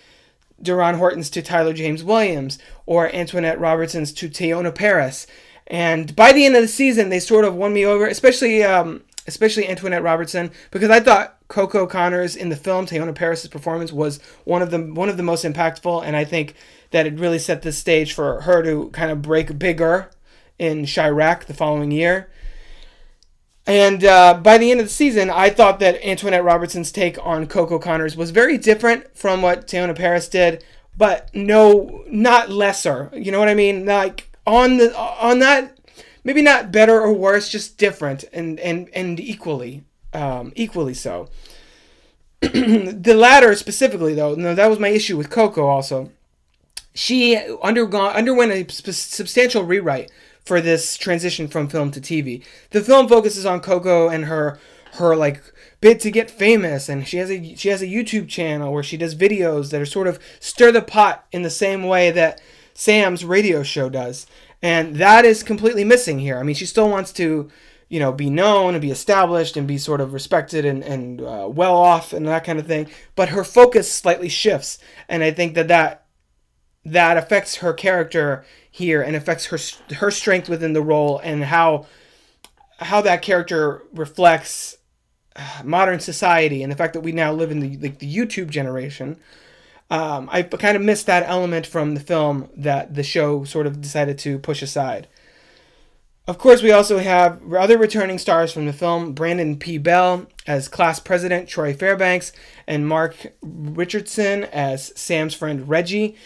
[0.62, 5.26] Deron Horton's to Tyler James Williams or Antoinette Robertson's to Teyonah Parris.
[5.66, 9.02] And by the end of the season, they sort of won me over, especially um,
[9.26, 14.20] especially Antoinette Robertson, because I thought Coco Connors in the film, Teyonah Parris's performance was
[14.44, 16.54] one of the one of the most impactful, and I think
[16.90, 20.10] that it really set the stage for her to kind of break bigger
[20.58, 22.28] in Chi-Raq the following year.
[23.66, 27.46] And uh, by the end of the season, I thought that Antoinette Robertson's take on
[27.46, 30.62] Coco Connors was very different from what Teyonah Parris did,
[30.96, 33.10] but no, not lesser.
[33.14, 33.86] You know what I mean?
[33.86, 35.78] Like on the on that,
[36.24, 41.30] maybe not better or worse, just different and and and equally, um, equally so.
[42.40, 45.66] the latter specifically, though, no, that was my issue with Coco.
[45.66, 46.10] Also,
[46.92, 50.10] she undergone underwent a substantial rewrite
[50.44, 52.44] for this transition from film to TV.
[52.70, 54.58] The film focuses on Coco and her
[54.94, 55.42] her like
[55.80, 58.96] bid to get famous and she has a she has a YouTube channel where she
[58.96, 62.40] does videos that are sort of stir the pot in the same way that
[62.74, 64.26] Sam's radio show does.
[64.60, 66.38] And that is completely missing here.
[66.38, 67.50] I mean, she still wants to,
[67.88, 71.48] you know, be known and be established and be sort of respected and, and uh,
[71.50, 72.88] well off and that kind of thing.
[73.14, 74.78] But her focus slightly shifts.
[75.08, 76.06] And I think that that,
[76.84, 79.58] that affects her character here and affects her
[79.94, 81.86] her strength within the role and how
[82.80, 84.78] how that character reflects
[85.36, 88.50] uh, modern society and the fact that we now live in the like the YouTube
[88.50, 89.16] generation.
[89.92, 93.80] Um, I kind of missed that element from the film that the show sort of
[93.80, 95.06] decided to push aside.
[96.26, 99.78] Of course, we also have other returning stars from the film Brandon P.
[99.78, 102.32] Bell as class president Troy Fairbanks
[102.66, 106.16] and Marque Richardson as Sam's friend Reggie.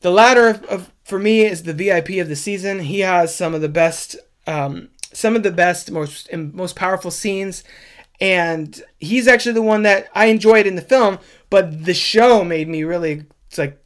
[0.00, 2.80] The latter, of, of, for me, is the VIP of the season.
[2.80, 7.64] He has some of the best, um, some of the best, most most powerful scenes,
[8.20, 11.18] and he's actually the one that I enjoyed in the film.
[11.50, 13.26] But the show made me really
[13.58, 13.82] like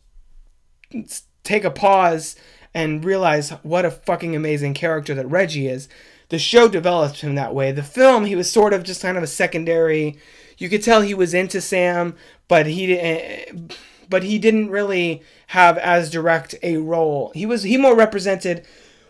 [1.43, 2.37] take a pause
[2.75, 5.89] and realize what a fucking amazing character that Reggie is.
[6.29, 7.73] The show developed him that way.
[7.73, 10.19] The film, he was sort of just kind of a secondary.
[10.59, 12.17] You could tell he was into Sam,
[12.49, 13.77] but he didn't
[14.09, 17.33] but he didn't really have as direct a role.
[17.35, 18.67] He was he more represented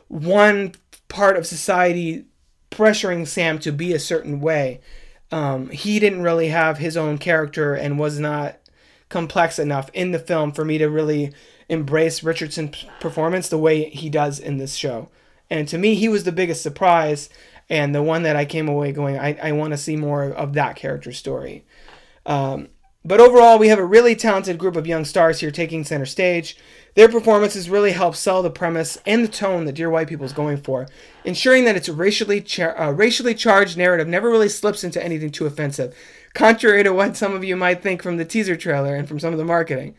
[0.09, 0.73] one
[1.09, 2.25] part of society
[2.71, 4.81] pressuring Sam to be a certain way.
[5.33, 8.59] Um, he didn't really have his own character and was not
[9.09, 11.33] complex enough in the film for me to really
[11.69, 15.09] embrace Richardson's performance the way he does in this show.
[15.51, 17.29] And to me, he was the biggest surprise
[17.69, 20.53] and the one that I came away going, I, I want to see more of
[20.55, 21.65] that character story.
[22.25, 22.69] Um,
[23.07, 26.57] but overall, we have a really talented group of young stars here taking center stage.
[26.95, 30.33] Their performances really help sell the premise and the tone that Dear White People is
[30.33, 30.89] going for,
[31.25, 35.47] ensuring that its racially char- uh, racially charged narrative never really slips into anything too
[35.47, 35.95] offensive,
[36.35, 39.33] contrary to what some of you might think from the teaser trailer and from some
[39.33, 39.95] of the marketing.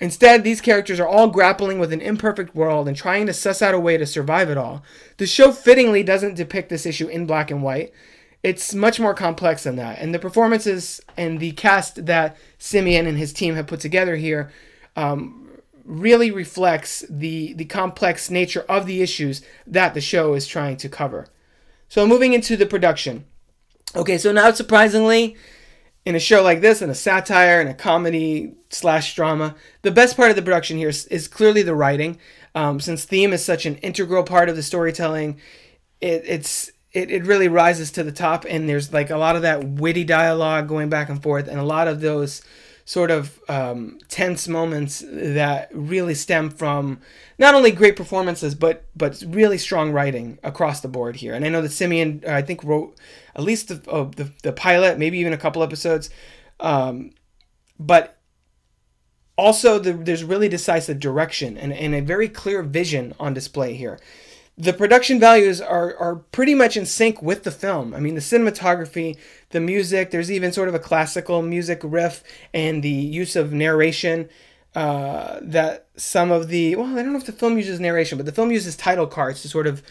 [0.00, 3.74] Instead, these characters are all grappling with an imperfect world and trying to suss out
[3.74, 4.82] a way to survive it all.
[5.18, 7.92] The show fittingly doesn't depict this issue in black and white
[8.46, 9.98] it's much more complex than that.
[9.98, 14.52] And the performances and the cast that Simien and his team have put together here
[14.94, 15.50] um,
[15.84, 20.88] really reflects the the complex nature of the issues that the show is trying to
[20.88, 21.26] cover.
[21.88, 23.24] So moving into the production.
[23.96, 25.36] Okay, so not surprisingly,
[26.04, 30.16] in a show like this, in a satire and a comedy slash drama, the best
[30.16, 32.18] part of the production here is, is clearly the writing.
[32.54, 35.40] Um, since theme is such an integral part of the storytelling,
[36.00, 39.42] it, it's it, it really rises to the top, and there's like a lot of
[39.42, 42.40] that witty dialogue going back and forth, and a lot of those
[42.86, 46.98] sort of um, tense moments that really stem from
[47.36, 51.34] not only great performances but but really strong writing across the board here.
[51.34, 52.96] And I know that Simien I think wrote
[53.34, 56.08] at least the uh, the, the, pilot, maybe even a couple episodes,
[56.60, 57.10] um,
[57.78, 58.16] but
[59.36, 63.98] also the, there's really decisive direction and, and a very clear vision on display here
[64.58, 67.94] the production values are are pretty much in sync with the film.
[67.94, 69.16] I mean, the cinematography,
[69.50, 70.10] the music.
[70.10, 72.22] There's even sort of a classical music riff
[72.54, 74.28] and the use of narration.
[74.74, 78.26] Uh, that some of the well, I don't know if the film uses narration, but
[78.26, 79.82] the film uses title cards to sort of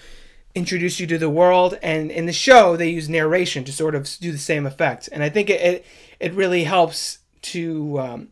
[0.54, 4.08] introduce you to the world, and in the show they use narration to sort of
[4.20, 5.10] do the same effect.
[5.12, 5.86] And I think it it,
[6.20, 8.30] it really helps to um,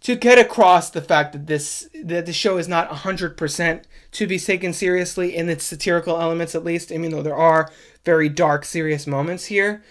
[0.00, 4.38] to get across the fact that this that the show is not 100% to be
[4.38, 7.70] taken seriously in its satirical elements at least I mean though there are
[8.04, 9.82] very dark serious moments here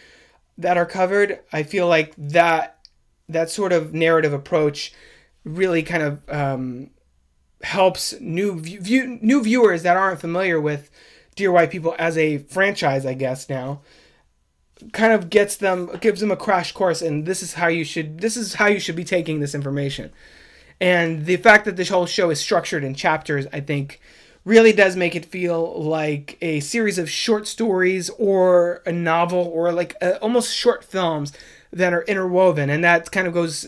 [0.58, 2.80] that are covered I feel like that
[3.28, 4.94] that sort of narrative approach
[5.44, 6.92] really kind of um,
[7.64, 10.92] helps new view, new viewers that aren't familiar with
[11.36, 13.82] Dear White People as a franchise I guess now
[14.94, 18.20] kind of gets them gives them a crash course and this is how you should
[18.20, 20.12] this is how you should be taking this information
[20.82, 24.02] and the fact that this whole show is structured in chapters i think
[24.44, 29.72] really does make it feel like a series of short stories or a novel or
[29.72, 31.32] like a, almost short films
[31.72, 33.68] that are interwoven and that kind of goes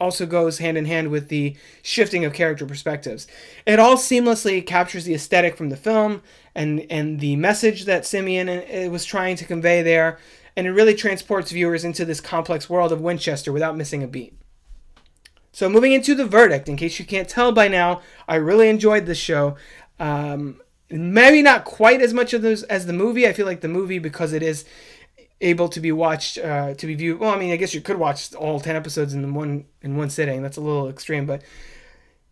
[0.00, 3.26] also goes hand in hand with the shifting of character perspectives.
[3.66, 6.22] It all seamlessly captures the aesthetic from the film
[6.54, 10.18] and and the message that Simien uh, was trying to convey there
[10.56, 14.39] and it really transports viewers into this complex world of Winchester without missing a beat.
[15.52, 19.06] So, moving into the verdict, in case you can't tell by now, I really enjoyed
[19.06, 19.56] this show.
[19.98, 20.60] Um,
[20.90, 23.26] maybe not quite as much of those as the movie.
[23.26, 24.64] I feel like the movie, because it is
[25.40, 27.18] able to be watched, uh, to be viewed.
[27.18, 30.10] Well, I mean, I guess you could watch all ten episodes in one in one
[30.10, 30.42] sitting.
[30.42, 31.42] That's a little extreme, but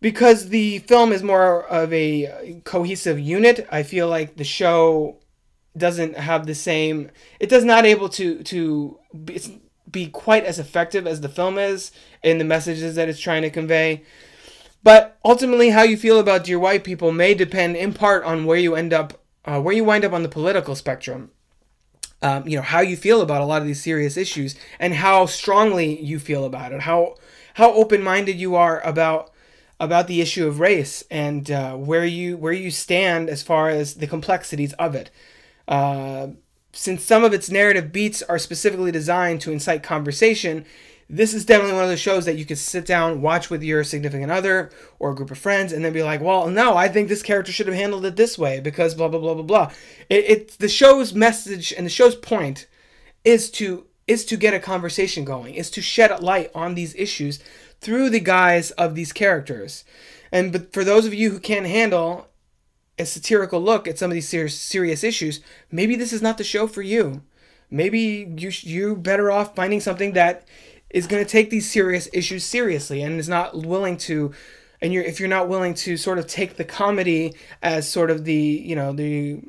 [0.01, 5.17] because the film is more of a cohesive unit, I feel like the show
[5.77, 9.39] doesn't have the same it does not able to to be,
[9.91, 11.91] be quite as effective as the film is
[12.23, 14.03] in the messages that it's trying to convey.
[14.83, 18.57] But ultimately how you feel about dear white people may depend in part on where
[18.57, 21.31] you end up uh, where you wind up on the political spectrum.
[22.21, 25.25] Um, you know how you feel about a lot of these serious issues and how
[25.25, 26.81] strongly you feel about it.
[26.81, 27.15] How
[27.55, 29.31] how open-minded you are about
[29.79, 33.95] about the issue of race and uh, where you where you stand as far as
[33.95, 35.09] the complexities of it.
[35.67, 36.29] Uh,
[36.71, 40.65] since some of its narrative beats are specifically designed to incite conversation,
[41.09, 43.83] this is definitely one of those shows that you could sit down, watch with your
[43.83, 47.09] significant other or a group of friends, and then be like, "Well, no, I think
[47.09, 49.71] this character should have handled it this way because blah blah blah blah blah."
[50.07, 52.67] It, it the show's message and the show's point
[53.23, 57.39] is to is to get a conversation going, is to shed light on these issues
[57.81, 59.83] through the guise of these characters.
[60.31, 62.28] And but for those of you who can't handle
[62.99, 65.39] a satirical look at some of these serious, serious issues,
[65.71, 67.21] maybe this is not the show for you.
[67.71, 70.47] Maybe you you're better off finding something that
[70.89, 74.33] is going to take these serious issues seriously and is not willing to
[74.81, 78.25] and you're if you're not willing to sort of take the comedy as sort of
[78.25, 79.41] the you know the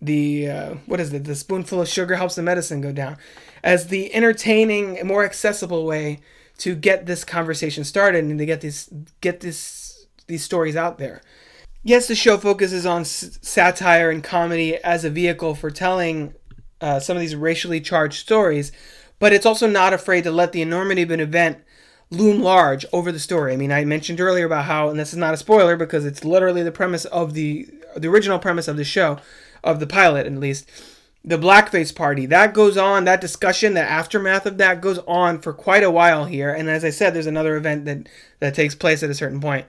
[0.00, 3.16] the uh, what is it the spoonful of sugar helps the medicine go down
[3.62, 6.20] as the entertaining more accessible way
[6.58, 8.88] to get this conversation started and to get these
[9.20, 11.22] get this these stories out there
[11.88, 16.34] yes, the show focuses on s- satire and comedy as a vehicle for telling
[16.80, 18.70] uh, some of these racially charged stories,
[19.18, 21.58] but it's also not afraid to let the enormity of an event
[22.10, 23.52] loom large over the story.
[23.52, 26.24] I mean, I mentioned earlier about how, and this is not a spoiler because it's
[26.24, 29.18] literally the premise of the the original premise of the show,
[29.64, 30.70] of the pilot at least.
[31.24, 33.04] The blackface party that goes on.
[33.04, 36.50] That discussion, the aftermath of that goes on for quite a while here.
[36.50, 39.66] And as I said, there's another event that that takes place at a certain point.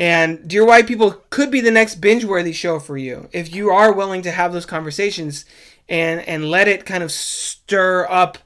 [0.00, 3.68] And Dear White People could be the next binge worthy show for you if you
[3.68, 5.44] are willing to have those conversations
[5.90, 8.38] and and let it kind of stir up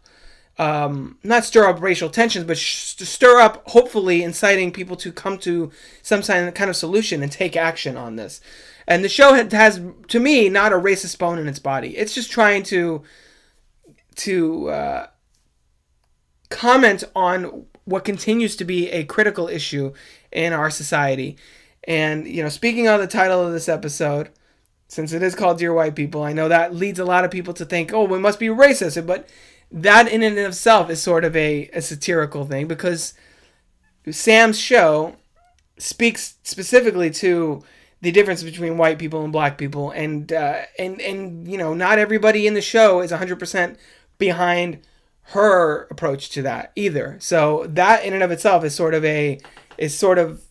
[0.58, 5.38] um, not stir up racial tensions, but sh- stir up, hopefully, inciting people to come
[5.38, 5.70] to
[6.02, 8.40] some kind of solution and take action on this.
[8.86, 11.96] And the show has, to me, not a racist bone in its body.
[11.96, 13.02] It's just trying to
[14.16, 15.06] to uh,
[16.50, 19.92] comment on what continues to be a critical issue
[20.34, 21.36] in our society.
[21.86, 24.30] And, you know, speaking on the title of this episode,
[24.88, 27.54] since it is called Dear White People, I know that leads a lot of people
[27.54, 29.06] to think, oh, we must be racist.
[29.06, 29.28] But
[29.70, 33.14] that in and of itself is sort of a, a satirical thing because
[34.10, 35.16] Sam's show
[35.78, 37.62] speaks specifically to
[38.00, 41.98] the difference between white people and black people, and uh, and and you know, not
[41.98, 43.76] everybody in the show is 100%
[44.18, 44.80] behind
[45.28, 47.16] her approach to that either.
[47.18, 49.40] So that in and of itself is sort of a
[49.78, 50.42] is sort of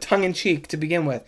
[0.00, 1.22] tongue in cheek to begin with.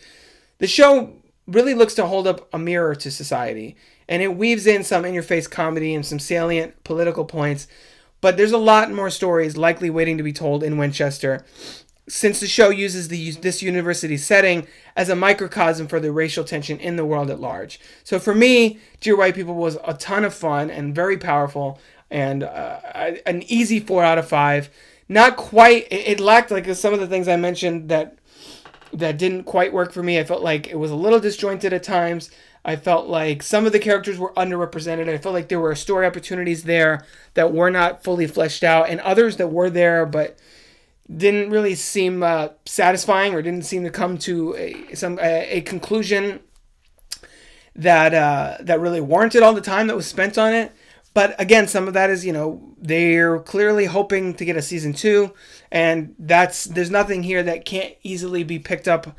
[0.59, 1.15] The show
[1.47, 3.77] really looks to hold up a mirror to society,
[4.09, 7.67] and it weaves in some in your face comedy and some salient political points.
[8.21, 11.45] But there's a lot more stories likely waiting to be told in Winchester
[12.11, 16.79] since the show uses the, this university setting as a microcosm for the racial tension
[16.81, 17.79] in the world at large.
[18.03, 21.79] So for me, Dear White People was a ton of fun and very powerful
[22.11, 22.81] and uh,
[23.25, 24.71] an easy four out of five.
[25.11, 25.89] Not quite.
[25.91, 28.17] It, lacked like some of the things I mentioned that
[28.93, 30.21] that didn't quite work for me.
[30.21, 32.31] I felt like it was a little disjointed at times.
[32.65, 35.09] I felt like some of the characters were underrepresented.
[35.09, 37.05] I felt like there were story opportunities there
[37.35, 40.39] that were not fully fleshed out, and others that were there but
[41.15, 45.61] didn't really seem uh, satisfying or didn't seem to come to a, some a, a
[45.63, 46.39] conclusion
[47.75, 50.71] that uh, that really warranted all the time that was spent on it.
[51.13, 54.93] But again, some of that is you know they're clearly hoping to get a season
[54.93, 55.33] two,
[55.71, 59.17] and that's there's nothing here that can't easily be picked up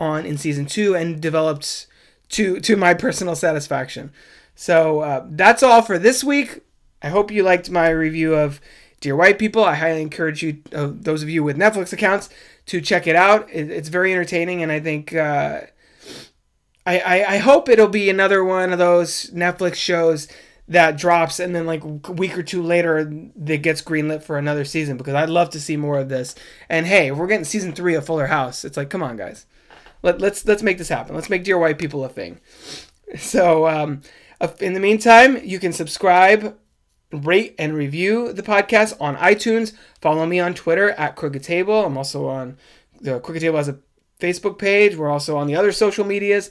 [0.00, 1.86] on in season two and developed
[2.30, 4.12] to to my personal satisfaction.
[4.54, 6.60] So uh, that's all for this week.
[7.02, 8.60] I hope you liked my review of
[9.00, 9.62] Dear White People.
[9.62, 12.30] I highly encourage you, uh, those of you with Netflix accounts,
[12.66, 13.48] to check it out.
[13.50, 15.62] It, it's very entertaining, and I think uh,
[16.86, 20.28] I, I, I hope it'll be another one of those Netflix shows
[20.66, 23.04] that drops and then like a week or two later
[23.36, 26.34] that gets greenlit for another season because I'd love to see more of this.
[26.68, 29.46] And hey, we're getting season three of Fuller House, it's like, come on, guys,
[30.02, 31.14] Let, let's let's make this happen.
[31.14, 32.40] Let's make Dear White People a thing.
[33.18, 34.00] So um,
[34.60, 36.56] in the meantime, you can subscribe
[37.12, 39.72] rate and review the podcast on iTunes.
[40.00, 41.84] Follow me on Twitter at Crooked Table.
[41.84, 42.56] I'm also on
[43.00, 43.78] the Crooked Table has a
[44.18, 44.96] Facebook page.
[44.96, 46.50] We're also on the other social medias.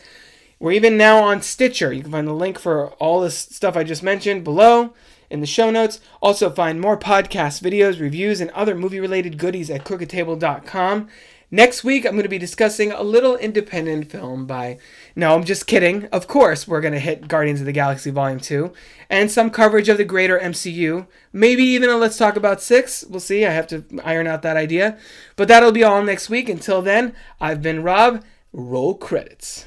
[0.63, 1.91] We're even now on Stitcher.
[1.91, 4.93] You can find the link for all this stuff I just mentioned below
[5.29, 5.99] in the show notes.
[6.21, 11.09] Also, find more podcast videos, reviews, and other movie related goodies at crookedtable.com.
[11.51, 14.77] Next week, I'm going to be discussing a little independent film by.
[15.17, 16.05] No, I'm just kidding.
[16.13, 18.71] Of course, we're going to hit Guardians of the Galaxy Volume 2
[19.09, 21.07] and some coverage of the greater MCU.
[21.33, 23.03] Maybe even a Let's Talk About 6.
[23.09, 23.45] We'll see.
[23.45, 24.97] I have to iron out that idea.
[25.35, 26.47] But that'll be all next week.
[26.47, 28.23] Until then, I've been Rob.
[28.53, 29.65] Roll credits.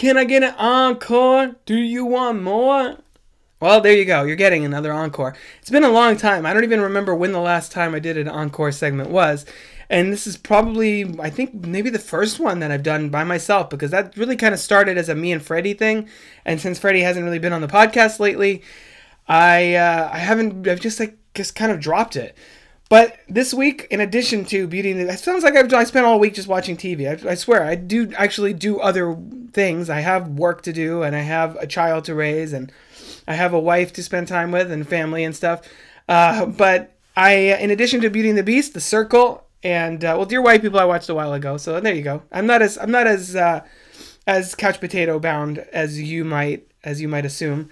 [0.00, 1.56] Can I get an encore?
[1.66, 2.96] Do you want more?
[3.60, 4.22] Well, there you go.
[4.22, 5.36] You're getting another encore.
[5.60, 6.46] It's been a long time.
[6.46, 9.44] I don't even remember when the last time I did an encore segment was.
[9.90, 13.68] And this is probably, I think, maybe the first one that I've done by myself
[13.68, 16.08] because that really kind of started as a me and Freddie thing.
[16.44, 18.62] And since Freddie hasn't really been on the podcast lately,
[19.28, 20.66] I uh, I haven't.
[20.66, 22.36] I've just like just kind of dropped it.
[22.88, 26.06] But this week, in addition to Beauty and the, it sounds like I've, I spent
[26.06, 27.06] all week just watching TV.
[27.06, 29.16] I, I, swear, I do actually do other
[29.52, 29.88] things.
[29.88, 32.72] I have work to do, and I have a child to raise, and
[33.30, 35.62] I have a wife to spend time with, and family and stuff.
[36.08, 40.26] Uh, but I, in addition to Beauty and the Beast, The Circle, and uh, well,
[40.26, 41.56] Dear White People, I watched a while ago.
[41.56, 42.24] So there you go.
[42.32, 43.60] I'm not as I'm not as uh,
[44.26, 47.70] as couch potato bound as you might as you might assume.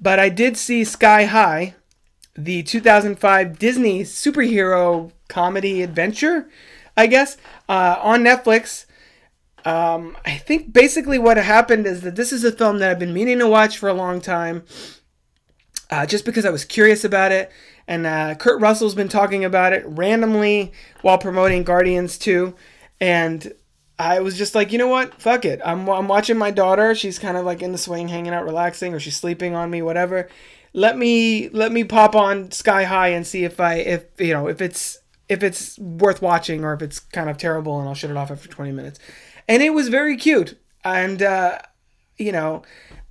[0.00, 1.74] But I did see Sky High
[2.36, 6.48] the 2005 Disney superhero comedy adventure,
[6.96, 7.36] I guess,
[7.68, 8.86] uh, on Netflix.
[9.64, 13.14] Um, I think basically what happened is that this is a film that I've been
[13.14, 14.64] meaning to watch for a long time,
[15.90, 17.50] uh, just because I was curious about it.
[17.86, 22.54] And uh, Kurt Russell's been talking about it randomly while promoting Guardians 2.
[23.00, 23.52] And
[23.98, 25.20] I was just like, you know what?
[25.20, 25.60] Fuck it.
[25.64, 26.94] I'm, I'm watching my daughter.
[26.94, 29.82] She's kind of like in the swing, hanging out, relaxing, or she's sleeping on me,
[29.82, 30.28] whatever
[30.74, 34.48] let me let me pop on Sky High and see if I if you know
[34.48, 34.98] if it's
[35.28, 38.30] if it's worth watching or if it's kind of terrible and I'll shut it off
[38.30, 38.98] after 20 minutes.
[39.48, 41.58] And it was very cute and uh,
[42.16, 42.62] you know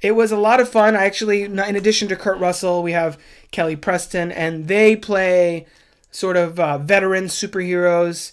[0.01, 0.95] it was a lot of fun.
[0.95, 3.19] I actually in addition to Kurt Russell, we have
[3.51, 5.67] Kelly Preston and they play
[6.11, 8.31] sort of uh, veteran superheroes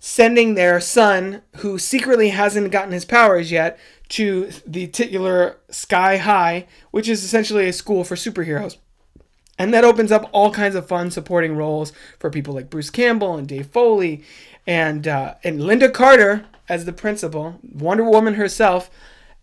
[0.00, 3.78] sending their son who secretly hasn't gotten his powers yet
[4.08, 8.76] to the titular Sky High, which is essentially a school for superheroes.
[9.58, 13.36] And that opens up all kinds of fun supporting roles for people like Bruce Campbell
[13.36, 14.24] and Dave Foley
[14.66, 18.90] and uh, and Lynda Carter as the principal, Wonder Woman herself,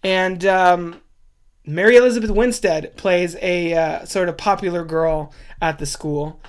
[0.03, 1.01] and um,
[1.65, 6.41] Mary Elizabeth Winstead plays a uh, sort of popular girl at the school,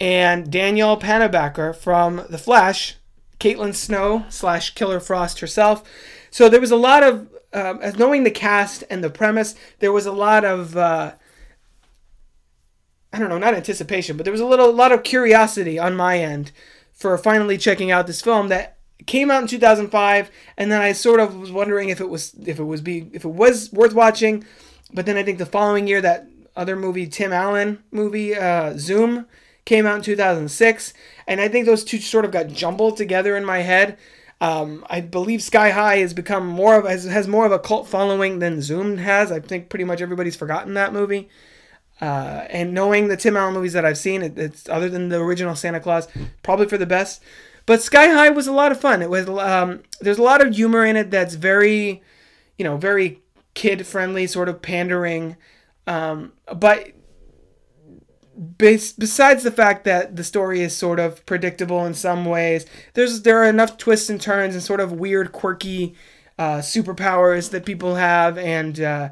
[0.00, 2.96] and Danielle Panabaker from The Flash,
[3.38, 5.82] Caitlin Snow slash Killer Frost herself.
[6.30, 9.92] So there was a lot of um, as knowing the cast and the premise, there
[9.92, 11.14] was a lot of uh,
[13.12, 15.96] I don't know, not anticipation, but there was a little a lot of curiosity on
[15.96, 16.52] my end
[16.92, 21.20] for finally checking out this film that came out in 2005 and then I sort
[21.20, 24.44] of was wondering if it was if it was be if it was worth watching.
[24.92, 29.26] But then I think the following year that other movie Tim Allen movie uh, Zoom
[29.64, 30.94] came out in 2006
[31.26, 33.98] and I think those two sort of got jumbled together in my head.
[34.40, 37.86] Um, I believe Sky High has become more of has, has more of a cult
[37.88, 39.32] following than Zoom has.
[39.32, 41.28] I think pretty much everybody's forgotten that movie.
[42.00, 45.18] Uh, and knowing the Tim Allen movies that I've seen, it, it's other than the
[45.18, 46.08] original Santa Clause,
[46.42, 47.22] probably for the best.
[47.66, 49.02] But Sky High was a lot of fun.
[49.02, 52.02] It was um, there's a lot of humor in it that's very,
[52.56, 53.22] you know, very
[53.54, 55.36] kid friendly, sort of pandering.
[55.88, 56.92] Um, but
[58.36, 63.22] bes- besides the fact that the story is sort of predictable in some ways, there's
[63.22, 65.94] there are enough twists and turns and sort of weird, quirky
[66.38, 69.08] uh, superpowers that people have, and uh,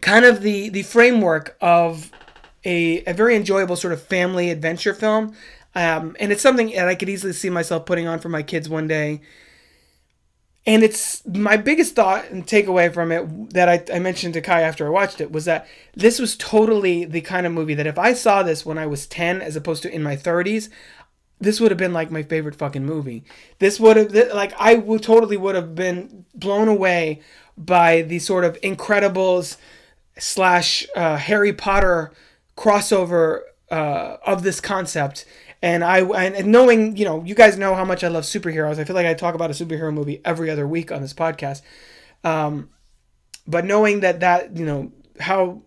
[0.00, 2.12] kind of the the framework of
[2.64, 5.34] a, a very enjoyable sort of family adventure film.
[5.78, 8.68] Um, and it's something that I could easily see myself putting on for my kids
[8.68, 9.20] one day.
[10.66, 14.62] And it's my biggest thought and takeaway from it that I, I mentioned to Kai
[14.62, 17.96] after I watched it was that this was totally the kind of movie that if
[17.96, 20.68] I saw this when I was 10 as opposed to in my 30s,
[21.38, 23.22] this would have been like my favorite fucking movie.
[23.60, 27.22] This would have like I would totally would have been blown away
[27.56, 29.58] by the sort of Incredibles
[30.18, 32.10] slash uh, Harry Potter
[32.56, 35.24] crossover uh, of this concept.
[35.60, 38.78] And I and knowing you know you guys know how much I love superheroes.
[38.78, 41.62] I feel like I talk about a superhero movie every other week on this podcast.
[42.22, 42.70] Um,
[43.46, 45.62] but knowing that that you know how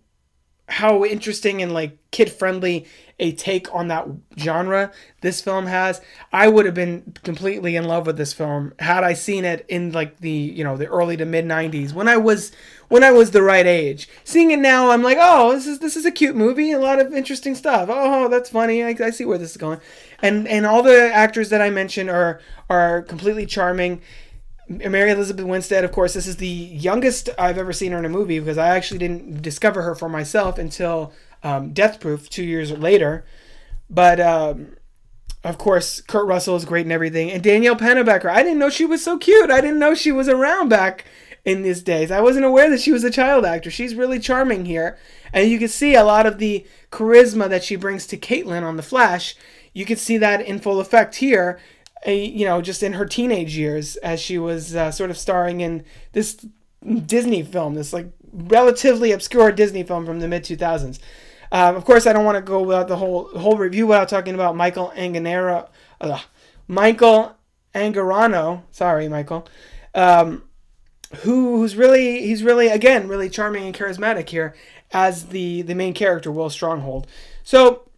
[0.72, 2.86] how interesting and like kid friendly
[3.20, 4.08] a take on that
[4.38, 6.02] genre this film has.
[6.34, 9.92] I would have been completely in love with this film had i seen it in
[9.92, 12.52] like the you know the early to mid 90s when i was
[12.88, 14.10] when i was the right age.
[14.24, 17.00] Seeing it now i'm like oh this is this is a cute movie a lot
[17.00, 17.90] of interesting stuff.
[17.92, 18.84] Oh that's funny.
[18.84, 19.80] I, I see where this is going.
[20.22, 24.02] And and all the actors that i mentioned are are completely charming
[24.72, 28.10] Mary Elizabeth Winstead, of course, this is the youngest I've ever seen her in a
[28.10, 31.14] movie because I actually didn't discover her for myself until
[31.44, 33.26] um, Death Proof two years later.
[33.90, 34.76] But um,
[35.44, 38.30] of course, Kurt Russell is great and everything, and Danielle Panabaker.
[38.30, 39.52] I didn't know she was so cute.
[39.52, 41.06] I didn't know she was around back
[41.44, 42.12] in these days.
[42.12, 43.72] I wasn't aware that she was a child actor.
[43.72, 44.98] She's really charming here,
[45.34, 48.78] and you can see a lot of the charisma that she brings to Caitlin on
[48.78, 49.36] The Flash.
[49.74, 51.60] You can see that in full effect here
[52.06, 55.62] a, you know, just in her teenage years as she was uh, sort of starring
[55.62, 55.84] in
[56.14, 56.46] this
[57.06, 61.00] Disney film, this like relatively obscure Disney film from the mid 2000s.
[61.52, 64.34] Um, of course, I don't want to go without the whole whole review without talking
[64.34, 66.20] about Michael Anganera, uh,
[66.68, 67.36] Michael
[67.76, 68.64] Angarano.
[68.72, 69.48] Sorry, Michael.
[69.94, 70.44] Um,
[71.18, 74.56] who who's really he's really again really charming and charismatic here
[74.94, 77.06] as the the main character Will Stronghold.
[77.44, 77.90] So,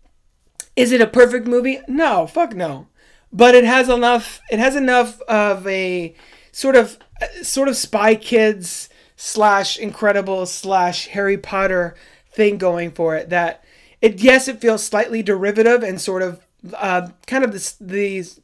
[0.76, 1.80] is it a perfect movie?
[1.88, 2.88] No, fuck no
[3.34, 4.40] but it has enough.
[4.52, 6.16] It has enough of a
[6.52, 7.00] sort of
[7.42, 11.96] sort of Spy Kids slash Incredible slash Harry Potter
[12.32, 13.30] thing going for it.
[13.30, 13.64] That
[14.02, 18.40] it yes, it feels slightly derivative and sort of uh, kind of these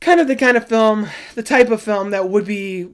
[0.00, 2.88] kind of the kind of film, the type of film that would be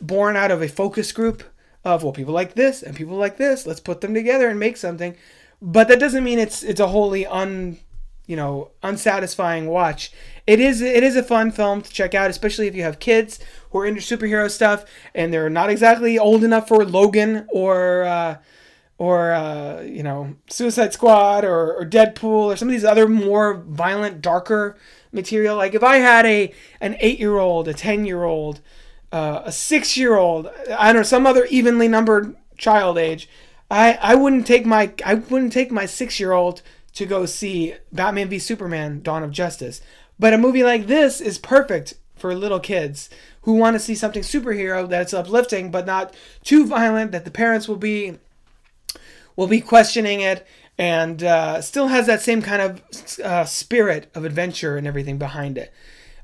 [0.00, 1.42] born out of a focus group
[1.84, 3.66] of well, people like this and people like this.
[3.66, 5.16] Let's put them together and make something.
[5.62, 7.78] But that doesn't mean it's it's a wholly un
[8.28, 10.12] you know unsatisfying watch.
[10.46, 13.40] It is it is a fun film to check out, especially if you have kids
[13.70, 18.36] who are into superhero stuff and they're not exactly old enough for Logan or uh,
[18.98, 23.54] or uh, you know Suicide Squad or, or Deadpool or some of these other more
[23.54, 24.76] violent, darker
[25.10, 25.56] material.
[25.56, 28.60] Like if I had a an eight year old, a ten year old,
[29.10, 33.28] uh, a six year old, I don't know some other evenly numbered child age.
[33.70, 36.62] I, I wouldn't take my I wouldn't take my six year old
[36.98, 39.80] to go see Batman v Superman Dawn of Justice.
[40.18, 43.08] But a movie like this is perfect for little kids
[43.42, 47.68] who want to see something superhero that's uplifting but not too violent that the parents
[47.68, 48.18] will be
[49.36, 50.44] will be questioning it
[50.76, 52.82] and uh, still has that same kind of
[53.24, 55.72] uh, spirit of adventure and everything behind it.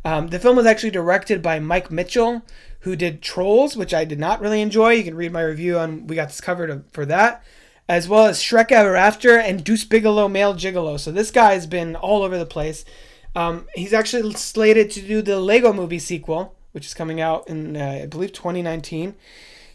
[0.05, 2.43] Um, the film was actually directed by Mike Mitchell,
[2.81, 4.93] who did Trolls, which I did not really enjoy.
[4.95, 7.45] You can read my review on We Got This Covered for that.
[7.89, 10.99] As well as Shrek Ever After and Deuce Bigalow Male Gigolo.
[10.99, 12.85] So this guy's been all over the place.
[13.37, 17.77] Um, he's actually slated to do the Lego Movie sequel, which is coming out in
[17.77, 19.15] uh, I believe 2019.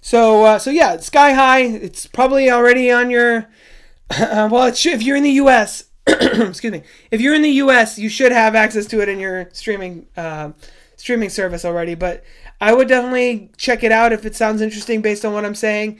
[0.01, 1.61] So uh, so yeah, Sky High.
[1.61, 3.49] It's probably already on your.
[4.19, 5.85] well, if you're in the U.S.
[6.07, 6.81] excuse me,
[7.11, 10.51] if you're in the U.S., you should have access to it in your streaming uh,
[10.95, 11.95] streaming service already.
[11.95, 12.23] But
[12.61, 15.99] I would definitely check it out if it sounds interesting based on what I'm saying.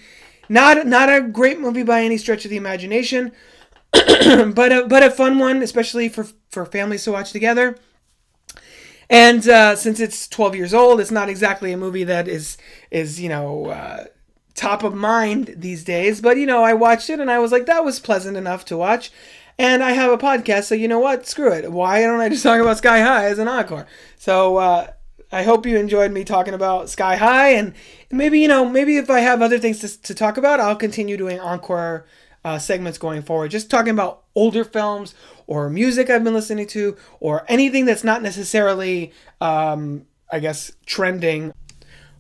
[0.49, 3.31] Not not a great movie by any stretch of the imagination,
[3.91, 7.77] but a, but a fun one, especially for for families to watch together.
[9.11, 12.57] And uh, since it's 12 years old, it's not exactly a movie that is
[12.91, 14.05] is you know uh,
[14.55, 16.21] top of mind these days.
[16.21, 18.77] But you know, I watched it and I was like, that was pleasant enough to
[18.77, 19.11] watch.
[19.57, 21.27] And I have a podcast, so you know what?
[21.27, 21.69] Screw it.
[21.71, 23.87] Why don't I just talk about Sky High as an encore?
[24.17, 24.87] So uh,
[25.31, 27.73] I hope you enjoyed me talking about Sky High, and
[28.11, 31.17] maybe you know, maybe if I have other things to, to talk about, I'll continue
[31.17, 32.05] doing encore
[32.43, 33.51] uh, segments going forward.
[33.51, 35.13] Just talking about older films
[35.45, 41.53] or music I've been listening to, or anything that's not necessarily, um, I guess, trending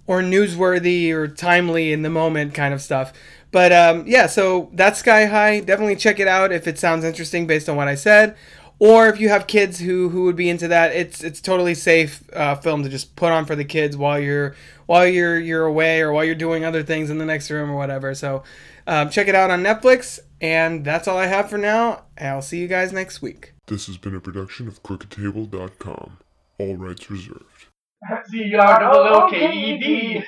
[0.05, 3.13] or newsworthy or timely in the moment kind of stuff.
[3.51, 5.61] But um, yeah, so that's Sky High.
[5.61, 8.35] Definitely check it out if it sounds interesting based on what I said
[8.79, 12.23] or if you have kids who who would be into that, it's it's totally safe
[12.33, 14.55] uh, film to just put on for the kids while you're
[14.85, 17.75] while you're you're away or while you're doing other things in the next room or
[17.75, 18.15] whatever.
[18.15, 18.43] So
[18.87, 22.03] um, check it out on Netflix, and that's all I have for now.
[22.19, 23.53] I'll see you guys next week.
[23.67, 26.17] This has been a production of CrookedTable.com.
[26.57, 27.67] All rights reserved.
[28.31, 30.23] C R O K E D.